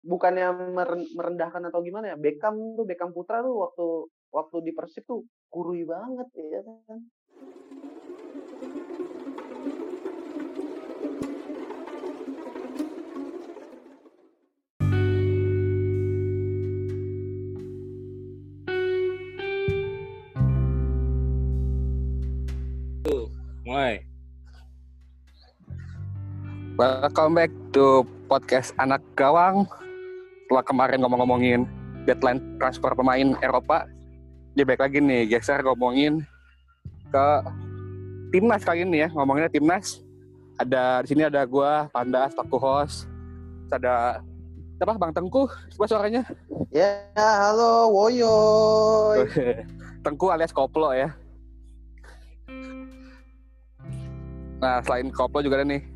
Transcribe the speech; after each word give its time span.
bukannya 0.00 0.48
meren- 0.72 1.10
merendahkan 1.12 1.68
atau 1.68 1.84
gimana 1.84 2.12
ya 2.12 2.16
Beckham 2.16 2.56
tuh 2.76 2.88
Beckham 2.88 3.12
Putra 3.12 3.44
tuh 3.44 3.68
waktu 3.68 3.86
waktu 4.32 4.56
di 4.64 4.72
Persib 4.72 5.04
tuh 5.04 5.24
kurui 5.52 5.84
banget 5.84 6.28
ya 6.36 6.60
kan 6.64 7.00
Mulai. 23.70 24.02
Welcome 26.74 27.38
back 27.38 27.52
to 27.70 28.02
podcast 28.26 28.74
anak 28.82 28.98
gawang. 29.14 29.70
Setelah 30.50 30.66
kemarin 30.66 30.98
ngomong-ngomongin 31.06 31.62
deadline 32.10 32.42
transfer 32.58 32.90
pemain 32.98 33.38
Eropa, 33.38 33.86
dia 34.58 34.66
baik 34.66 34.82
lagi 34.82 34.98
nih 34.98 35.30
geser 35.30 35.62
ngomongin 35.62 36.26
ke 37.06 37.26
timnas 38.34 38.66
kali 38.66 38.82
ini 38.82 39.06
ya. 39.06 39.14
Ngomonginnya 39.14 39.46
timnas. 39.46 40.02
Ada 40.58 41.06
di 41.06 41.14
sini 41.14 41.22
ada 41.22 41.46
gua, 41.46 41.86
Panda, 41.94 42.26
Paku 42.34 42.58
Host. 42.58 43.06
Ada 43.70 44.26
apa 44.82 44.98
Bang 44.98 45.14
Tengku? 45.14 45.46
Coba 45.46 45.86
suaranya. 45.86 46.26
ya 46.74 46.98
halo 47.14 47.94
woyoy 47.94 49.30
Tengku 50.02 50.34
alias 50.34 50.50
Koplo 50.50 50.90
ya. 50.90 51.14
Nah, 54.58 54.82
selain 54.82 55.14
Koplo 55.14 55.46
juga 55.46 55.62
ada 55.62 55.70
nih 55.70 55.86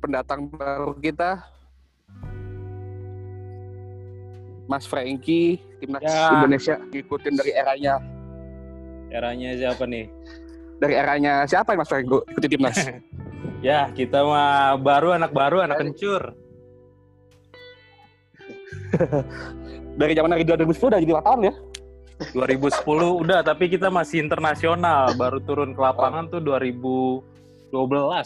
pendatang 0.00 0.48
baru 0.48 0.96
kita 0.96 1.57
Mas 4.68 4.84
Franky 4.84 5.56
timnas 5.78 6.04
Ya. 6.04 6.28
Indonesia 6.36 6.74
ngikutin 6.84 7.34
dari 7.34 7.52
eranya 7.52 7.94
Eranya 9.08 9.50
siapa 9.56 9.84
nih? 9.84 10.06
dari 10.78 10.94
eranya 10.94 11.42
siapa 11.42 11.72
ya 11.72 11.78
Mas 11.78 11.88
Franky 11.88 12.06
ikuti 12.28 12.48
timnas 12.48 12.76
Ya, 13.58 13.90
kita 13.90 14.22
mah 14.22 14.78
baru 14.78 15.10
anak 15.12 15.34
baru, 15.34 15.58
anak 15.60 15.82
kencur. 15.82 16.30
dari 19.98 20.14
zaman 20.14 20.30
dari 20.30 20.46
2010 20.46 20.78
udah 20.84 21.00
jadi 21.00 21.12
wartawan 21.12 21.42
ya 21.42 21.54
2010 22.34 22.86
udah, 23.18 23.42
tapi 23.42 23.66
kita 23.66 23.86
masih 23.88 24.22
internasional. 24.22 25.10
Baru 25.12 25.38
turun 25.38 25.70
ke 25.70 25.80
lapangan 25.80 26.26
tuh 26.28 26.38
2012 26.38 27.22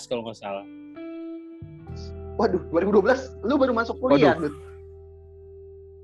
kalau 0.04 0.22
nggak 0.22 0.36
salah. 0.36 0.64
waduh 2.34 2.60
2012 2.68 3.44
lu 3.44 3.54
baru 3.56 3.72
masuk 3.72 3.96
kuliah 3.98 4.32
Waduh. 4.32 4.52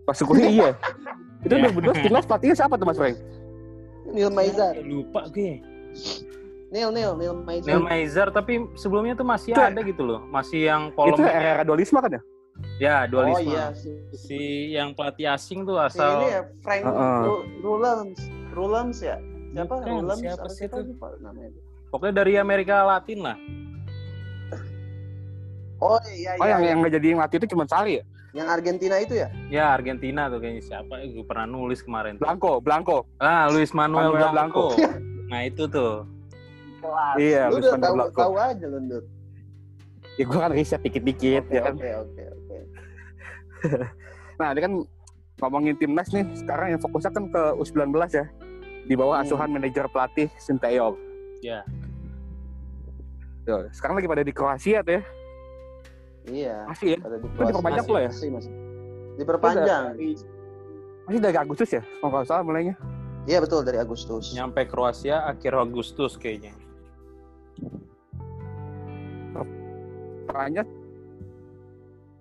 Pas 0.09 0.17
kuliah 0.19 0.49
iya 0.49 0.71
itu 1.39 1.55
Ya. 1.55 1.69
2012 1.69 2.01
timnas 2.03 2.25
pelatihnya 2.25 2.57
siapa 2.57 2.75
tuh 2.75 2.87
Mas 2.87 2.97
Frank 2.97 3.17
Neil 4.09 4.31
Maizar 4.31 4.73
Lupa 4.81 5.29
gue. 5.29 5.61
Neil 6.69 6.89
Neil 6.91 7.13
Neil 7.15 7.35
Maizar 7.39 7.69
Neil 7.69 7.83
Maizar, 7.83 8.29
tapi 8.31 8.53
sebelumnya 8.75 9.13
tuh 9.13 9.23
masih 9.23 9.53
Itu- 9.53 9.61
ada 9.63 9.81
gitu 9.83 10.03
loh. 10.03 10.21
Masih 10.27 10.65
yang 10.65 10.89
itu 10.89 10.97
polemik. 10.97 11.29
era 11.29 11.63
dualisme 11.63 11.99
kan 11.99 12.11
ya 12.11 12.23
Ya, 12.79 12.97
oh 12.99 13.03
dualisme. 13.07 13.49
iya 13.49 13.65
si, 13.71 13.91
Si 14.11 14.41
yang 14.73 14.91
pelatih 14.91 15.31
asing 15.31 15.63
tuh 15.63 15.79
si 15.79 15.95
asal... 15.95 16.11
ini 16.19 16.29
ya 16.29 16.43
Frank 16.59 16.83
Heeh. 16.83 17.21
Ru- 17.23 17.45
Rulams 17.61 18.19
Rulams 18.51 18.99
ya 18.99 19.17
siapa 19.49 19.75
Bukan, 19.77 19.93
Rulams 19.95 20.21
siapa 20.21 20.43
apa 20.43 20.49
sih 20.51 20.67
itu? 20.67 20.79
namanya 21.21 21.51
Pokoknya 21.89 22.15
dari 22.17 22.35
Amerika 22.35 22.83
Latin 22.83 23.19
lah. 23.23 23.37
oh 25.79 26.01
iya 26.11 26.35
oh 26.35 26.43
iya 26.43 26.51
yang 26.51 26.63
yang 26.65 26.79
nggak 26.81 26.95
jadi 26.95 27.07
ngelatih 27.15 27.37
itu 27.39 27.49
cuma 27.49 27.65
Sari 27.65 27.93
ya 27.97 28.05
yang 28.31 28.47
Argentina 28.47 28.97
itu 28.97 29.15
ya 29.17 29.29
Ya, 29.49 29.65
Argentina 29.71 30.27
tuh 30.27 30.39
kayaknya 30.39 30.63
siapa? 30.63 31.01
Gue 31.03 31.25
pernah 31.25 31.47
nulis 31.47 31.81
kemarin. 31.81 32.15
tuh. 32.15 32.23
Blanco 32.23 32.53
Blanco 32.59 32.97
Ah, 33.17 33.49
Luis 33.49 33.73
Manuel, 33.73 34.13
Manuel 34.13 34.31
Blanco. 34.31 34.65
Blanco. 34.71 34.97
Nah, 35.29 35.45
itu 35.45 35.65
tuh. 35.67 36.09
kelas 36.79 37.15
Iya, 37.17 37.43
lu 37.47 37.53
Luis 37.55 37.65
udah 37.67 37.77
tahu 37.79 37.95
Blanco. 37.95 38.19
tahu 38.19 38.35
aja 38.35 38.65
lu 38.67 38.79
Dut. 38.87 39.05
ya 40.15 40.25
gue 40.25 40.39
kan 40.39 40.51
riset 40.51 40.81
dikit-dikit 40.81 41.43
oke 41.43 41.53
ya 41.53 41.61
kan 41.63 41.75
oke 41.75 41.91
oke 41.97 42.23
oke 42.29 42.59
Nah, 44.39 44.49
ini 44.49 44.61
kan 44.61 44.73
ngomongin 45.39 45.75
timnas 45.75 46.09
nih, 46.09 46.23
sekarang 46.33 46.67
yang 46.71 46.81
fokusnya 46.81 47.11
kan 47.11 47.25
ke 47.27 47.43
U19 47.57 47.91
ya. 48.09 48.27
Di 48.85 48.95
bawah 48.95 49.17
Hmm. 49.17 49.25
asuhan 49.25 49.49
manajer 49.49 49.85
pelatih 49.87 50.31
Sinteyong. 50.37 50.95
Ya. 51.41 51.61
Tuh, 53.43 53.67
sekarang 53.71 53.97
lagi 53.97 54.07
pada 54.07 54.21
di 54.21 54.31
Kroasia 54.31 54.81
tuh 54.81 54.97
ya. 54.97 55.03
Iya 56.29 56.65
Masih 56.67 56.87
ya? 56.95 56.99
ada 57.01 57.17
di 57.17 57.27
Itu 57.27 57.43
diperpanjang 57.43 57.85
pula 57.85 58.01
ya? 58.01 58.11
masih 58.11 58.29
masih 58.31 58.53
diperpanjang 59.17 59.83
Masih 61.09 61.21
dari 61.21 61.37
Agustus 61.37 61.69
ya, 61.73 61.83
kalau 61.99 62.11
nggak 62.13 62.27
salah 62.27 62.45
mulainya. 62.45 62.75
iya 63.25 63.41
betul 63.41 63.61
dari 63.61 63.77
Agustus 63.77 64.33
Nyampe 64.33 64.65
Kroasia 64.65 65.25
akhir 65.25 65.53
Agustus 65.53 66.17
kayaknya. 66.17 66.53
Perpanjang 70.25 70.69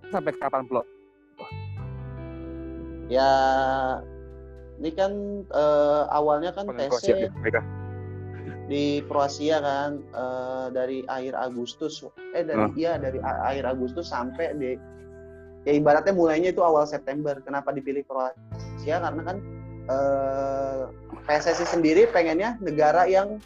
sampai 0.08 0.32
kapan 0.34 0.64
pula? 0.66 0.84
ya 3.08 3.32
ini 4.78 4.92
kan 4.92 5.12
eh, 5.48 6.04
awalnya 6.12 6.52
kan 6.52 6.68
Pengen 6.68 6.88
TC 6.88 6.92
Kroasia 6.92 7.16
mereka. 7.40 7.60
Di 8.68 9.00
Kroasia 9.08 9.64
kan 9.64 10.04
eh, 10.04 10.68
dari 10.70 11.00
akhir 11.04 11.34
Agustus 11.34 12.04
eh 12.36 12.44
dari 12.44 12.68
Hmm. 12.68 12.76
iya 12.76 13.00
dari 13.00 13.18
a- 13.20 13.48
akhir 13.48 13.64
Agustus 13.66 14.12
sampai 14.12 14.52
di 14.56 14.76
ya 15.64 15.72
ibaratnya 15.72 16.12
mulainya 16.12 16.52
itu 16.52 16.60
awal 16.60 16.84
September 16.84 17.40
kenapa 17.40 17.72
dipilih 17.72 18.04
Kroasia 18.04 19.00
karena 19.00 19.22
kan 19.24 19.38
eh, 19.88 20.82
PSSI 21.24 21.66
sendiri 21.66 22.12
pengennya 22.12 22.60
negara 22.60 23.08
yang 23.08 23.40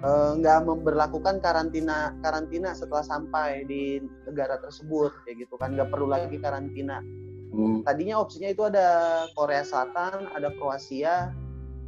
eh, 0.00 0.30
nggak 0.36 0.68
memberlakukan 0.68 1.40
karantina 1.40 2.12
karantina 2.20 2.72
setelah 2.72 3.00
sampai 3.02 3.64
di 3.64 3.96
negara 4.24 4.60
tersebut 4.60 5.12
kayak 5.24 5.44
gitu 5.44 5.56
kan 5.56 5.72
nggak 5.72 5.88
perlu 5.88 6.04
lagi 6.06 6.36
karantina 6.36 7.00
Hmm. 7.50 7.82
tadinya 7.82 8.22
opsinya 8.22 8.46
itu 8.46 8.62
ada 8.62 8.86
Korea 9.34 9.66
Selatan, 9.66 10.30
ada 10.30 10.54
Kroasia, 10.54 11.34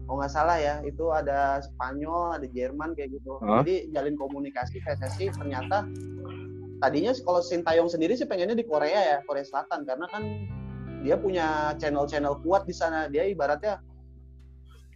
kalau 0.02 0.16
nggak 0.18 0.30
salah 0.30 0.56
ya, 0.56 0.74
itu 0.82 1.08
ada 1.08 1.60
Spanyol, 1.60 2.36
ada 2.36 2.46
Jerman 2.46 2.92
kayak 2.92 3.14
gitu. 3.14 3.38
Hah? 3.38 3.62
Jadi 3.62 3.90
jalin 3.90 4.14
komunikasi 4.14 4.78
PSSI 4.78 5.30
ternyata 5.30 5.86
tadinya 6.78 7.14
kalau 7.16 7.40
Sintayong 7.40 7.86
sendiri 7.86 8.12
sih 8.12 8.26
pengennya 8.26 8.52
di 8.52 8.62
Korea 8.62 9.00
ya, 9.00 9.18
Korea 9.22 9.42
Selatan 9.42 9.82
karena 9.82 10.06
kan 10.06 10.22
dia 11.00 11.14
punya 11.14 11.46
channel-channel 11.76 12.38
kuat 12.40 12.62
di 12.64 12.74
sana. 12.74 13.06
Dia 13.06 13.24
ibaratnya 13.24 13.78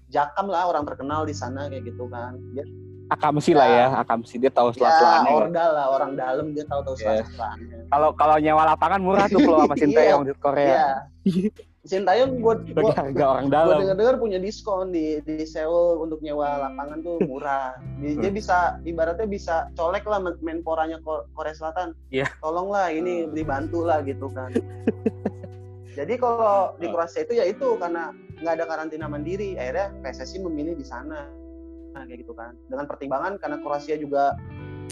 jakam 0.09 0.47
lah 0.47 0.67
orang 0.67 0.85
terkenal 0.85 1.23
di 1.23 1.35
sana 1.35 1.67
kayak 1.67 1.83
gitu 1.85 2.07
kan. 2.07 2.39
Dia 2.53 2.67
Akamsi 3.07 3.55
lah 3.55 3.71
ya, 3.71 3.87
Akamsi 3.97 4.35
dia 4.35 4.51
tahu 4.51 4.75
ya 4.75 4.83
selat-selatnya. 4.83 5.31
ordal 5.31 5.71
lah 5.73 5.87
orang 5.89 6.19
dalam 6.19 6.51
dia 6.51 6.67
tahu-tahu 6.67 6.99
Iya. 6.99 7.23
selat-selatnya. 7.23 7.79
Kalau 7.87 8.11
kalau 8.13 8.37
nyewa 8.37 8.67
lapangan 8.67 8.99
murah 8.99 9.27
tuh 9.31 9.39
kalau 9.41 9.63
sama 9.63 9.75
Sinteyong 9.83 10.23
di 10.27 10.35
Korea. 10.37 11.07
Iya. 11.23 11.51
Sintayong 11.87 12.43
buat 12.43 12.67
Bagi 12.67 12.93
harga 12.93 13.25
orang 13.31 13.47
gue 13.47 13.55
dalam. 13.55 13.79
dengar-dengar 13.79 14.17
punya 14.19 14.37
diskon 14.37 14.91
di 14.91 15.23
di 15.23 15.43
Seoul 15.43 16.03
untuk 16.03 16.19
nyewa 16.19 16.67
lapangan 16.67 16.99
tuh 17.01 17.17
murah. 17.23 17.79
Di- 17.97 18.19
Dia 18.19 18.29
Hmm. 18.29 18.37
bisa 18.37 18.57
ibaratnya 18.83 19.25
bisa 19.25 19.55
colek 19.73 20.03
lah 20.03 20.19
men- 20.19 20.39
menporanya 20.43 20.99
Ko- 21.01 21.31
Korea 21.33 21.55
Selatan. 21.55 21.95
Iya. 22.11 22.27
Tolonglah 22.39 22.91
ini 22.91 23.25
Hmm. 23.25 23.33
dibantu 23.33 23.83
lah 23.83 24.03
gitu 24.03 24.27
kan. 24.29 24.51
Jadi 25.97 26.15
kalau 26.19 26.77
di. 26.77 26.91
Kroasia 26.91 27.25
itu 27.25 27.33
ya 27.33 27.45
itu 27.47 27.67
karena 27.77 28.13
nggak 28.37 28.53
ada 28.53 28.65
karantina 28.67 29.07
mandiri, 29.07 29.57
akhirnya 29.57 29.97
PSSI 30.03 30.45
memilih 30.45 30.77
di 30.77 30.85
sana. 30.85 31.25
Nah, 31.91 32.05
kayak 32.05 32.21
gitu 32.21 32.37
kan. 32.37 32.53
Dengan 32.69 32.85
pertimbangan 32.85 33.41
karena 33.41 33.57
Kroasia 33.59 33.97
juga 33.97 34.37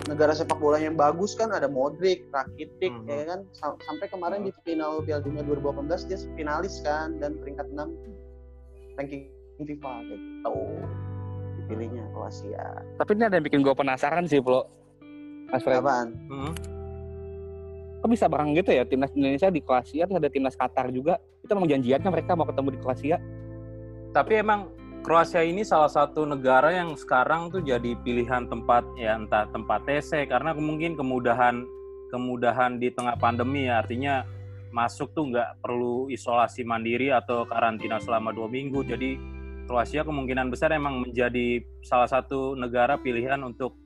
negara 0.04 0.32
sepak 0.32 0.58
bola 0.58 0.76
yang 0.76 0.94
bagus 0.94 1.32
kan 1.32 1.48
ada 1.48 1.64
Modric, 1.64 2.26
Rakitic 2.28 2.92
Mhm. 2.92 3.06
ya 3.06 3.24
kan 3.24 3.40
Sam- 3.52 3.80
sampai 3.80 4.06
kemarin 4.08 4.44
di 4.44 4.52
final 4.60 5.00
Piala 5.00 5.22
Dunia 5.22 5.42
2018 5.42 6.04
dia 6.04 6.18
finalis 6.34 6.82
kan 6.82 7.16
dan 7.18 7.38
peringkat 7.38 7.70
6 7.72 7.88
ranking 8.94 9.30
FIFA 9.56 9.92
gitu. 10.06 10.54
Dipilihnya 11.56 12.04
Kroasia. 12.10 12.66
Tapi 12.98 13.10
ini 13.14 13.24
ada 13.24 13.38
yang 13.38 13.46
bikin 13.46 13.62
gue 13.62 13.72
penasaran 13.72 14.26
sih, 14.26 14.42
Bro. 14.42 14.66
Mas 15.48 15.62
Fred. 15.62 15.78
Apaan? 15.78 16.12
Hmm. 16.28 16.52
Kok 18.02 18.10
bisa 18.12 18.28
bareng 18.28 18.52
gitu 18.52 18.68
ya 18.68 18.84
timnas 18.84 19.14
Indonesia 19.16 19.48
di 19.48 19.64
Kroasia 19.64 20.04
terus 20.04 20.20
ada 20.20 20.28
timnas 20.28 20.52
Qatar 20.52 20.92
juga. 20.92 21.16
Itu 21.40 21.56
emang 21.56 21.70
janjiannya 21.70 22.10
mereka 22.10 22.36
mau 22.36 22.44
ketemu 22.44 22.68
di 22.74 22.78
Kroasia. 22.82 23.16
Tapi 24.12 24.32
emang 24.36 24.68
Kroasia 25.04 25.44
ini 25.44 25.60
salah 25.68 25.92
satu 25.92 26.24
negara 26.24 26.72
yang 26.72 26.96
sekarang 26.96 27.52
tuh 27.52 27.60
jadi 27.60 27.92
pilihan 28.00 28.48
tempat 28.48 28.88
ya 28.96 29.20
entah 29.20 29.44
tempat 29.52 29.84
TC 29.84 30.24
karena 30.32 30.56
mungkin 30.56 30.96
kemudahan 30.96 31.60
kemudahan 32.08 32.80
di 32.80 32.88
tengah 32.88 33.12
pandemi 33.20 33.68
ya 33.68 33.84
artinya 33.84 34.24
masuk 34.72 35.12
tuh 35.12 35.28
nggak 35.28 35.60
perlu 35.60 36.08
isolasi 36.08 36.64
mandiri 36.64 37.12
atau 37.12 37.44
karantina 37.44 38.00
selama 38.00 38.32
dua 38.32 38.48
minggu 38.48 38.80
jadi 38.80 39.20
Kroasia 39.68 40.08
kemungkinan 40.08 40.48
besar 40.48 40.72
emang 40.72 41.04
menjadi 41.04 41.60
salah 41.84 42.08
satu 42.08 42.56
negara 42.56 42.96
pilihan 42.96 43.40
untuk 43.44 43.76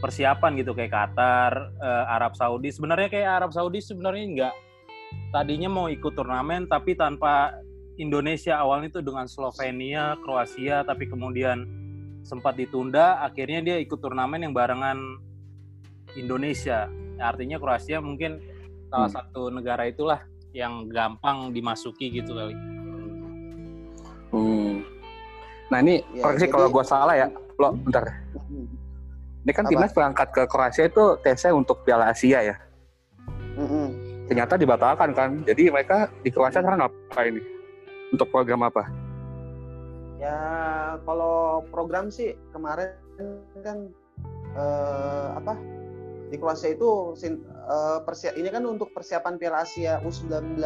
persiapan 0.00 0.56
gitu 0.56 0.72
kayak 0.72 0.88
Qatar, 0.88 1.52
eh, 1.68 2.04
Arab 2.08 2.32
Saudi. 2.32 2.72
Sebenarnya 2.72 3.12
kayak 3.12 3.28
Arab 3.44 3.50
Saudi 3.52 3.84
sebenarnya 3.84 4.24
nggak 4.24 4.54
tadinya 5.36 5.68
mau 5.68 5.92
ikut 5.92 6.16
turnamen 6.16 6.64
tapi 6.64 6.96
tanpa 6.96 7.52
Indonesia 8.02 8.58
awalnya 8.58 8.90
itu 8.90 9.00
dengan 9.00 9.30
Slovenia, 9.30 10.18
Kroasia, 10.18 10.82
tapi 10.82 11.06
kemudian 11.06 11.62
sempat 12.22 12.58
ditunda. 12.58 13.22
Akhirnya 13.22 13.62
dia 13.62 13.76
ikut 13.78 13.96
turnamen 13.96 14.42
yang 14.42 14.50
barengan 14.50 14.98
Indonesia. 16.18 16.90
Artinya 17.16 17.62
Kroasia 17.62 18.02
mungkin 18.02 18.42
salah 18.90 19.06
Hmm. 19.06 19.16
satu 19.22 19.42
negara 19.48 19.86
itulah 19.86 20.18
yang 20.50 20.90
gampang 20.90 21.54
dimasuki 21.54 22.10
gitu 22.10 22.34
kali. 22.34 22.52
Hmm. 24.30 24.82
Nah 25.70 25.78
ini 25.80 26.02
Ya, 26.10 26.20
koreksi 26.20 26.50
jadi- 26.50 26.52
kalau 26.52 26.68
gua 26.68 26.84
salah 26.84 27.14
ya. 27.14 27.28
Lo 27.56 27.72
bentar. 27.72 28.02
Mm-mm. 28.34 28.66
Ini 29.42 29.52
kan 29.52 29.64
Apa? 29.64 29.70
timnas 29.70 29.92
berangkat 29.92 30.28
ke 30.30 30.42
Kroasia 30.44 30.84
itu 30.86 31.04
tesnya 31.20 31.52
untuk 31.52 31.84
Piala 31.84 32.10
Asia 32.10 32.40
ya. 32.42 32.56
Mm-mm. 33.56 33.86
Ternyata 34.26 34.56
dibatalkan 34.56 35.10
kan. 35.12 35.30
Jadi 35.44 35.68
mereka 35.68 36.08
di 36.20 36.32
Kroasia 36.32 36.60
sekarang 36.60 36.80
ngapain 36.82 37.32
nih? 37.36 37.44
Untuk 38.12 38.28
program 38.28 38.60
apa? 38.62 38.84
Ya 40.20 40.38
kalau 41.02 41.64
program 41.72 42.12
sih 42.12 42.36
kemarin 42.52 42.94
kan 43.64 43.88
eh, 44.52 45.28
apa 45.34 45.56
di 46.28 46.36
Kroasia 46.36 46.76
itu 46.76 47.16
sin- 47.16 47.42
eh, 47.48 47.98
persia- 48.04 48.36
ini 48.36 48.48
kan 48.48 48.62
untuk 48.64 48.92
persiapan 48.92 49.36
Piala 49.36 49.64
Asia 49.64 49.98
U19 50.00 50.60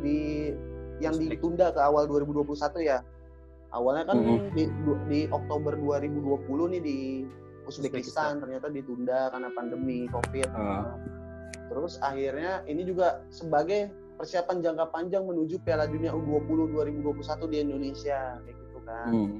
di 0.00 0.50
yang 1.02 1.18
ditunda 1.18 1.74
ke 1.74 1.80
awal 1.82 2.06
2021 2.06 2.78
ya. 2.80 3.02
Awalnya 3.72 4.04
kan 4.06 4.16
Mhm. 4.20 4.54
di, 4.54 4.64
du- 4.84 5.02
di 5.08 5.20
Oktober 5.28 5.74
2020 5.74 6.70
nih 6.70 6.82
di 6.82 6.98
Uzbekistan. 7.62 8.38
Ternyata 8.38 8.68
ditunda 8.68 9.30
karena 9.30 9.48
pandemi 9.50 10.06
Covid. 10.06 10.48
Ah. 10.52 10.94
Terus 11.66 11.96
akhirnya 12.00 12.62
ini 12.66 12.84
juga 12.84 13.24
sebagai 13.28 13.88
persiapan 14.22 14.62
jangka 14.62 14.86
panjang 14.94 15.26
menuju 15.26 15.58
Piala 15.66 15.90
Dunia 15.90 16.14
U20 16.14 16.70
2021 16.70 17.50
di 17.50 17.56
Indonesia 17.58 18.38
kayak 18.46 18.54
gitu 18.54 18.78
kan. 18.86 19.10
Hmm. 19.10 19.36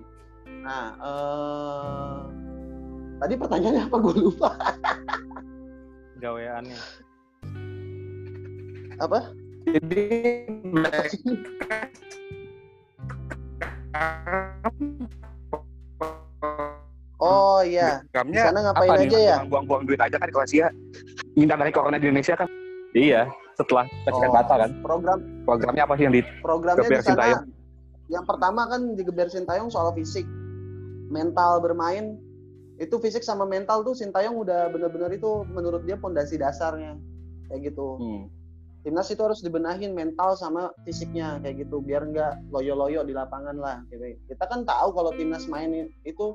Nah, 0.67 0.87
eh, 0.99 2.19
tadi 3.23 3.35
pertanyaannya 3.39 3.83
apa 3.87 3.97
gue 4.03 4.15
lupa. 4.19 4.51
Gaweannya. 6.19 6.81
Apa? 8.99 9.19
Jadi 9.71 10.05
Oh 17.23 17.63
iya, 17.63 18.03
di 18.03 18.35
sana 18.35 18.67
ngapain 18.67 18.91
apa 18.91 18.99
nih? 18.99 19.07
aja 19.07 19.19
ya? 19.23 19.37
Buang-buang 19.47 19.87
duit 19.87 20.03
aja 20.03 20.19
kan 20.19 20.27
di 20.27 20.35
Kroasia. 20.35 20.75
Ngindar 21.39 21.63
dari 21.63 21.71
corona 21.71 22.03
di 22.03 22.11
Indonesia 22.11 22.35
kan. 22.35 22.51
Iya, 22.99 23.31
setelah 23.57 23.85
PSBB 24.07 24.29
Oh. 24.29 24.33
batal 24.33 24.57
kan. 24.63 24.71
Program 24.81 25.19
Programnya 25.45 25.83
apa 25.85 25.95
sih 25.99 26.05
yang 26.07 26.15
di 26.15 26.23
programnya 26.41 26.89
di 26.89 26.97
sana. 26.99 27.05
Sintayong. 27.05 27.45
Yang 28.11 28.25
pertama 28.29 28.63
kan 28.69 28.81
di 28.93 29.03
Geber 29.03 29.29
Sintayong 29.33 29.69
soal 29.73 29.91
fisik, 29.97 30.27
mental 31.09 31.61
bermain. 31.65 32.19
Itu 32.77 32.99
fisik 32.99 33.23
sama 33.23 33.45
mental 33.47 33.85
tuh 33.85 33.95
Sintayong 33.95 34.37
udah 34.37 34.69
bener-bener 34.73 35.13
itu 35.15 35.45
menurut 35.49 35.85
dia 35.85 35.97
pondasi 35.97 36.37
dasarnya 36.37 36.97
kayak 37.49 37.73
gitu. 37.73 38.01
Hmm. 38.01 38.25
timnas 38.83 39.15
itu 39.15 39.23
harus 39.23 39.39
dibenahin 39.39 39.95
mental 39.95 40.35
sama 40.35 40.75
fisiknya 40.83 41.39
kayak 41.39 41.63
gitu 41.63 41.79
biar 41.79 42.03
nggak 42.03 42.51
loyo-loyo 42.51 43.07
di 43.07 43.15
lapangan 43.15 43.55
lah 43.55 43.79
gitu. 43.95 44.19
kita 44.27 44.43
kan 44.43 44.67
tahu 44.67 44.91
kalau 44.91 45.15
timnas 45.15 45.47
main 45.47 45.87
itu 46.03 46.35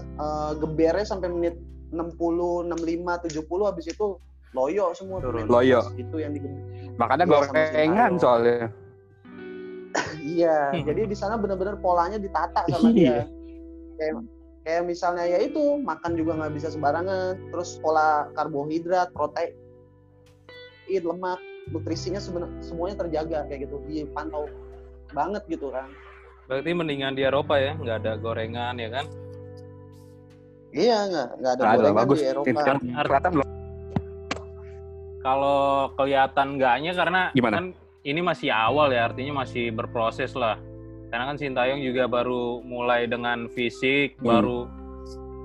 eh, 0.00 0.52
gebernya 0.56 1.04
sampai 1.04 1.28
menit 1.28 1.60
60 1.92 2.16
65 2.64 3.44
70 3.44 3.68
habis 3.68 3.86
itu 3.92 4.16
loyo 4.52 4.92
semua 4.92 5.18
Turun. 5.20 5.48
Loyo. 5.48 5.80
itu 5.96 6.16
yang 6.16 6.32
digeber 6.32 6.60
Makanya 6.96 7.24
Iya, 7.24 7.32
gorengan 7.32 7.68
Sintayong. 7.72 8.14
soalnya. 8.20 8.58
iya 10.24 10.72
jadi 10.72 11.04
di 11.04 11.16
sana 11.16 11.36
benar-benar 11.36 11.76
polanya 11.80 12.16
ditata 12.16 12.64
sama 12.68 12.92
dia 12.96 13.28
kayak 14.00 14.14
kayak 14.64 14.82
misalnya 14.86 15.24
ya 15.26 15.38
itu 15.42 15.80
makan 15.80 16.16
juga 16.16 16.32
nggak 16.38 16.52
bisa 16.56 16.68
sembarangan 16.70 17.36
terus 17.50 17.76
pola 17.76 18.28
karbohidrat 18.32 19.12
protein 19.12 19.52
lemak 20.88 21.40
nutrisinya 21.68 22.20
sebenarnya 22.20 22.60
semuanya 22.60 22.96
terjaga 23.04 23.44
kayak 23.48 23.68
gitu 23.68 23.80
dipantau 23.84 24.48
banget 25.12 25.44
gitu 25.48 25.68
kan 25.72 25.88
Berarti 26.42 26.74
mendingan 26.74 27.14
di 27.14 27.22
Eropa 27.22 27.54
ya, 27.56 27.72
nggak 27.78 27.96
ada 28.02 28.12
gorengan 28.18 28.74
ya 28.76 28.90
kan? 28.90 29.06
iya 30.74 31.06
nggak 31.06 31.28
nggak 31.38 31.52
ada 31.54 31.62
Nggak 31.62 31.70
ada, 31.70 31.78
gorengan 31.78 31.96
bagus. 32.02 32.18
di 32.18 32.26
Eropa 32.26 33.28
belum. 33.30 33.46
Kalau 35.22 35.94
kelihatan 35.94 36.58
enggaknya 36.58 36.92
karena 36.98 37.22
Gimana? 37.30 37.54
kan 37.62 37.66
ini 38.02 38.20
masih 38.20 38.50
awal 38.50 38.90
ya, 38.90 39.06
artinya 39.06 39.46
masih 39.46 39.70
berproses 39.70 40.34
lah. 40.34 40.58
Karena 41.14 41.30
kan 41.30 41.38
Sintayong 41.38 41.78
juga 41.78 42.10
baru 42.10 42.58
mulai 42.66 43.06
dengan 43.06 43.46
fisik, 43.54 44.18
Hmm. 44.18 44.26
baru 44.26 44.58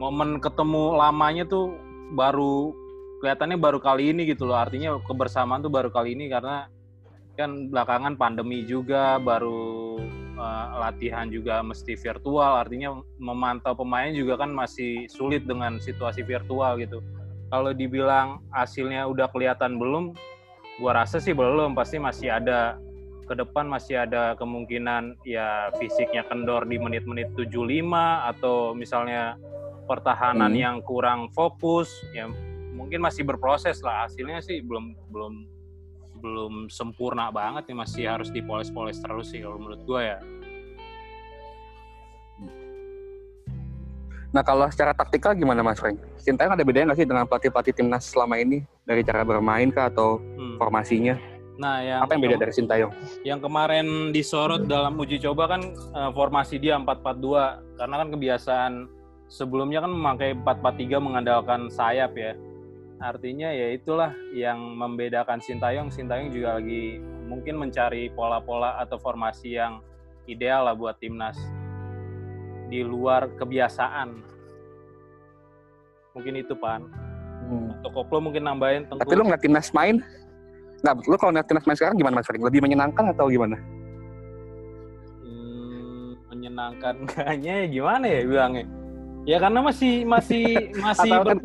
momen 0.01 0.41
ketemu 0.41 0.97
lamanya 0.97 1.45
tuh 1.45 1.77
baru 2.17 2.73
kelihatannya 3.21 3.57
baru 3.57 3.77
kali 3.77 4.09
ini 4.13 4.25
gitu 4.25 4.49
loh. 4.49 4.57
Artinya 4.57 4.97
kebersamaan 5.05 5.61
tuh 5.61 5.69
baru 5.69 5.93
kali 5.93 6.17
ini 6.17 6.25
karena 6.29 6.65
kan 7.37 7.69
belakangan 7.69 8.17
pandemi 8.17 8.65
juga, 8.65 9.21
baru 9.21 10.01
eh, 10.37 10.67
latihan 10.81 11.29
juga 11.29 11.61
mesti 11.61 11.93
virtual. 11.93 12.61
Artinya 12.61 12.97
memantau 13.21 13.73
pemain 13.77 14.09
juga 14.13 14.37
kan 14.41 14.49
masih 14.53 15.05
sulit 15.09 15.45
dengan 15.45 15.77
situasi 15.77 16.21
virtual 16.25 16.77
gitu. 16.81 17.01
Kalau 17.47 17.71
dibilang 17.71 18.43
hasilnya 18.51 19.07
udah 19.07 19.31
kelihatan 19.31 19.79
belum, 19.79 20.11
gua 20.83 21.03
rasa 21.03 21.23
sih 21.23 21.31
belum. 21.31 21.73
Pasti 21.73 21.97
masih 21.97 22.33
ada 22.33 22.75
ke 23.27 23.35
depan 23.35 23.67
masih 23.67 24.07
ada 24.07 24.39
kemungkinan 24.39 25.19
ya 25.27 25.67
fisiknya 25.75 26.23
kendor 26.31 26.63
di 26.63 26.79
menit-menit 26.79 27.35
75 27.35 28.23
atau 28.23 28.71
misalnya 28.71 29.35
pertahanan 29.83 30.55
Hmm. 30.55 30.63
yang 30.63 30.77
kurang 30.79 31.27
fokus 31.35 31.91
ya 32.15 32.31
mungkin 32.71 33.03
masih 33.03 33.27
berproses 33.27 33.83
lah 33.83 34.07
hasilnya 34.07 34.39
sih 34.39 34.63
belum 34.63 34.95
belum 35.11 35.33
belum 36.23 36.53
sempurna 36.71 37.27
banget 37.29 37.67
nih 37.67 37.77
masih 37.77 38.03
harus 38.07 38.31
dipoles-poles 38.31 39.03
terus 39.03 39.27
sih 39.35 39.43
kalau 39.43 39.59
menurut 39.59 39.83
gua 39.83 40.01
ya 40.15 40.17
Nah 44.27 44.43
kalau 44.43 44.67
secara 44.67 44.91
taktikal 44.91 45.31
gimana 45.33 45.61
Mas 45.61 45.79
Frank? 45.79 45.95
Sintayong 46.17 46.53
ada 46.53 46.63
bedanya 46.63 46.91
nggak 46.91 46.99
sih 46.99 47.07
dengan 47.07 47.23
pelatih-pelatih 47.23 47.73
timnas 47.73 48.03
selama 48.05 48.35
ini 48.35 48.67
dari 48.83 49.01
cara 49.01 49.23
bermain 49.23 49.71
kah 49.71 49.87
atau 49.87 50.19
Hmm. 50.35 50.55
formasinya? 50.57 51.15
nah 51.57 51.81
yang 51.81 52.05
Apa 52.05 52.13
yang 52.13 52.21
beda 52.21 52.37
dari 52.37 52.53
Sintayong? 52.53 52.93
yang 53.23 53.41
kemarin 53.41 54.13
disorot 54.13 54.69
dalam 54.69 54.93
uji 54.93 55.17
coba 55.17 55.49
kan 55.49 55.61
eh, 55.65 56.11
formasi 56.13 56.61
dia 56.61 56.77
4-4-2 56.77 57.33
karena 57.75 57.95
kan 57.97 58.07
kebiasaan 58.11 58.73
sebelumnya 59.25 59.81
kan 59.81 59.89
memakai 59.89 60.37
4-4-3 60.37 61.01
mengandalkan 61.01 61.65
sayap 61.67 62.13
ya. 62.13 62.37
Artinya 62.97 63.49
ya 63.49 63.73
itulah 63.73 64.13
yang 64.31 64.57
membedakan 64.57 65.37
Sintayong. 65.37 65.89
Sintayong 65.89 66.29
juga 66.29 66.57
lagi 66.57 66.97
mungkin 67.25 67.57
mencari 67.57 68.09
pola-pola 68.09 68.77
atau 68.77 68.97
formasi 68.97 69.57
yang 69.57 69.81
ideal 70.25 70.61
lah 70.61 70.73
buat 70.73 70.97
timnas 70.97 71.41
di 72.67 72.79
luar 72.81 73.31
kebiasaan. 73.33 74.09
Mungkin 76.11 76.33
itu 76.35 76.53
pan. 76.53 76.83
Untuk 77.47 77.91
Koplo 77.93 78.19
mungkin 78.19 78.43
nambahin 78.43 78.85
tentu. 78.85 78.99
Tapi 78.99 79.13
lu 79.13 79.23
ngeliat 79.23 79.39
timnas 79.39 79.71
main, 79.71 80.03
nggak, 80.81 80.95
lu 81.05 81.15
kalau 81.15 81.31
ngeliat 81.31 81.47
timnas 81.47 81.63
main 81.63 81.77
sekarang 81.77 81.95
gimana 81.95 82.13
Mas 82.15 82.27
Frank? 82.27 82.43
Lebih 82.43 82.59
menyenangkan 82.59 83.05
atau 83.09 83.25
gimana? 83.27 83.55
Hmm, 85.21 86.07
menyenangkan 86.27 86.95
kayaknya 87.11 87.53
ya 87.63 87.67
gimana 87.69 88.05
ya 88.05 88.19
bilangnya 88.23 88.65
ya 89.23 89.37
karena 89.37 89.59
masih 89.61 89.93
masih 90.03 90.45
masih 90.85 91.11
Atau 91.11 91.23
kan- 91.25 91.41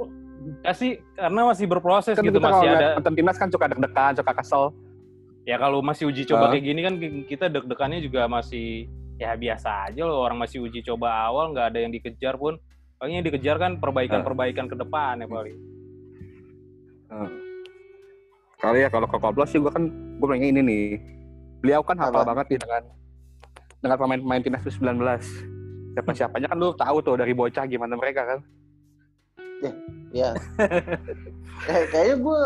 kasih 0.61 0.91
karena 1.15 1.41
masih 1.47 1.65
berproses 1.67 2.15
Kan 2.15 2.27
gitu 2.27 2.39
kita 2.39 2.51
masih 2.51 2.69
ada 2.69 2.87
nonton 2.99 3.15
timnas 3.15 3.39
kan 3.39 3.47
suka 3.47 3.67
deg-degan, 3.69 4.13
suka 4.17 4.33
kesel. 4.35 4.65
ya 5.43 5.55
kalau 5.55 5.83
masih 5.83 6.07
uji 6.07 6.23
coba 6.25 6.47
Ah. 6.47 6.51
kayak 6.51 6.65
gini 6.65 6.81
kan 6.81 6.95
kita 7.27 7.47
deg-degannya 7.47 7.99
juga 7.99 8.27
masih 8.27 8.87
ya 9.23 9.39
biasa 9.39 9.89
aja 9.89 10.03
loh 10.03 10.19
orang 10.19 10.43
masih 10.43 10.59
uji 10.67 10.83
coba 10.83 11.31
awal 11.31 11.55
nggak 11.55 11.71
ada 11.71 11.79
yang 11.79 11.95
dikejar 11.95 12.35
pun 12.35 12.59
paling 12.99 13.19
yang 13.19 13.27
dikejar 13.27 13.57
kan 13.59 13.79
perbaikan-perbaikan 13.79 14.67
ke 14.67 14.77
depan 14.79 15.23
ya 15.23 15.29
paling 15.31 15.59
Kalau 18.63 18.79
ya 18.79 18.87
kalau 18.87 19.11
ke 19.11 19.19
Koblos 19.19 19.51
sih 19.51 19.59
gue 19.59 19.69
kan 19.75 19.91
gue 19.91 20.29
pengen 20.31 20.55
ini 20.55 20.61
nih. 20.63 20.87
Beliau 21.59 21.83
kan 21.83 21.99
hafal 21.99 22.23
Apa? 22.23 22.31
banget 22.31 22.55
nih 22.55 22.61
dengan 22.63 22.83
dengan 23.83 23.97
pemain-pemain 23.99 24.43
timnas 24.47 24.63
U19. 24.63 25.03
Siapa-siapanya 25.99 26.47
kan 26.47 26.57
lu 26.63 26.71
tahu 26.79 26.97
tuh 27.03 27.19
dari 27.19 27.35
bocah 27.35 27.67
gimana 27.67 27.99
mereka 27.99 28.23
kan. 28.23 28.41
ya 30.13 30.35
kayak 31.65 31.87
kayaknya 31.95 32.17
gue 32.19 32.41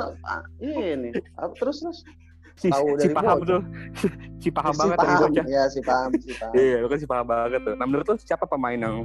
ini 0.71 1.11
apa 1.40 1.52
terus 1.56 1.80
terus 1.83 2.04
Si, 2.56 2.68
Tahu 2.68 2.96
si 2.96 3.04
dari 3.04 3.14
paham 3.14 3.36
tuh. 3.42 3.60
si 4.42 4.48
paham 4.48 4.72
Si 4.72 4.78
banget 4.78 4.96
dari 4.96 5.06
paham. 5.08 5.20
bocah. 5.28 5.44
ya 5.46 5.62
si 5.66 5.80
paham 5.80 6.10
si 6.16 6.30
paham 6.40 6.52
Iya, 6.52 6.76
lu 6.78 6.86
kan 6.86 6.98
si 6.98 7.06
paham 7.06 7.26
banget 7.26 7.60
tuh. 7.62 7.75
Nah 7.75 7.84
menurut 7.84 8.06
lu 8.06 8.16
siapa 8.18 8.44
pemain 8.44 8.78
yang 8.78 9.04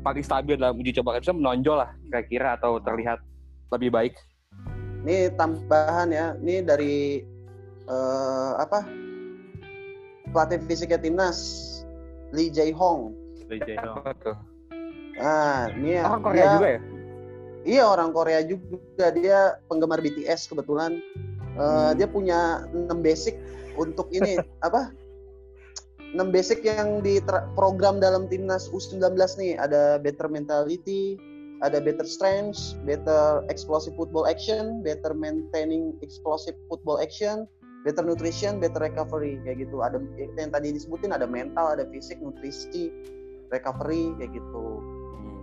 paling 0.00 0.20
stabil 0.20 0.56
dalam 0.56 0.74
uji 0.74 0.92
coba 0.94 1.16
bisa 1.16 1.30
menonjol 1.30 1.76
lah 1.76 1.92
kira-kira 2.02 2.56
atau 2.56 2.76
terlihat 2.78 3.20
lebih 3.70 3.90
baik? 3.90 4.14
Ini 5.00 5.32
tambahan 5.34 6.08
ya, 6.08 6.36
ini 6.36 6.60
dari 6.60 7.20
eh, 7.82 8.52
apa 8.56 8.84
pelatih 10.26 10.60
fisiknya 10.62 10.96
timnas 10.96 11.38
Lee 12.30 12.48
Jae 12.48 12.70
Hong. 12.70 13.12
Lee 13.46 13.60
Jae 13.60 13.76
Hong. 13.76 14.00
Tuh? 14.20 14.36
Nah, 15.16 15.68
ini 15.70 15.96
ya. 15.96 16.04
Orang 16.06 16.22
Korea 16.22 16.40
dia- 16.40 16.54
juga 16.54 16.68
ya? 16.70 16.80
Iya 17.60 17.84
orang 17.84 18.10
Korea 18.10 18.40
juga 18.40 19.06
dia 19.12 19.38
penggemar 19.66 20.00
BTS 20.00 20.48
kebetulan. 20.48 20.96
Eh, 21.60 21.64
Hmm. 21.68 21.92
Dia 22.00 22.08
punya 22.08 22.40
6 22.72 23.04
basic 23.04 23.36
untuk 23.76 24.08
ini 24.10 24.40
apa? 24.66 24.88
6 26.16 26.32
basic 26.34 26.64
yang 26.66 27.04
di 27.04 27.20
program 27.54 28.00
dalam 28.00 28.26
timnas 28.26 28.66
U19 28.72 29.14
nih 29.38 29.54
ada 29.60 30.00
better 30.00 30.26
mentality, 30.26 31.20
ada 31.60 31.78
better 31.78 32.02
strength, 32.02 32.74
better 32.82 33.44
explosive 33.46 33.94
football 33.94 34.26
action, 34.26 34.80
better 34.82 35.12
maintaining 35.14 35.94
explosive 36.02 36.56
football 36.66 36.98
action, 36.98 37.46
better 37.86 38.02
nutrition, 38.02 38.58
better 38.58 38.80
recovery 38.82 39.38
kayak 39.46 39.62
gitu. 39.68 39.84
Ada 39.84 40.02
yang 40.34 40.50
tadi 40.50 40.74
disebutin 40.74 41.14
ada 41.14 41.30
mental, 41.30 41.78
ada 41.78 41.86
fisik, 41.94 42.18
nutrisi, 42.18 42.90
recovery 43.54 44.10
kayak 44.18 44.34
gitu. 44.34 44.66
Hmm. 45.14 45.40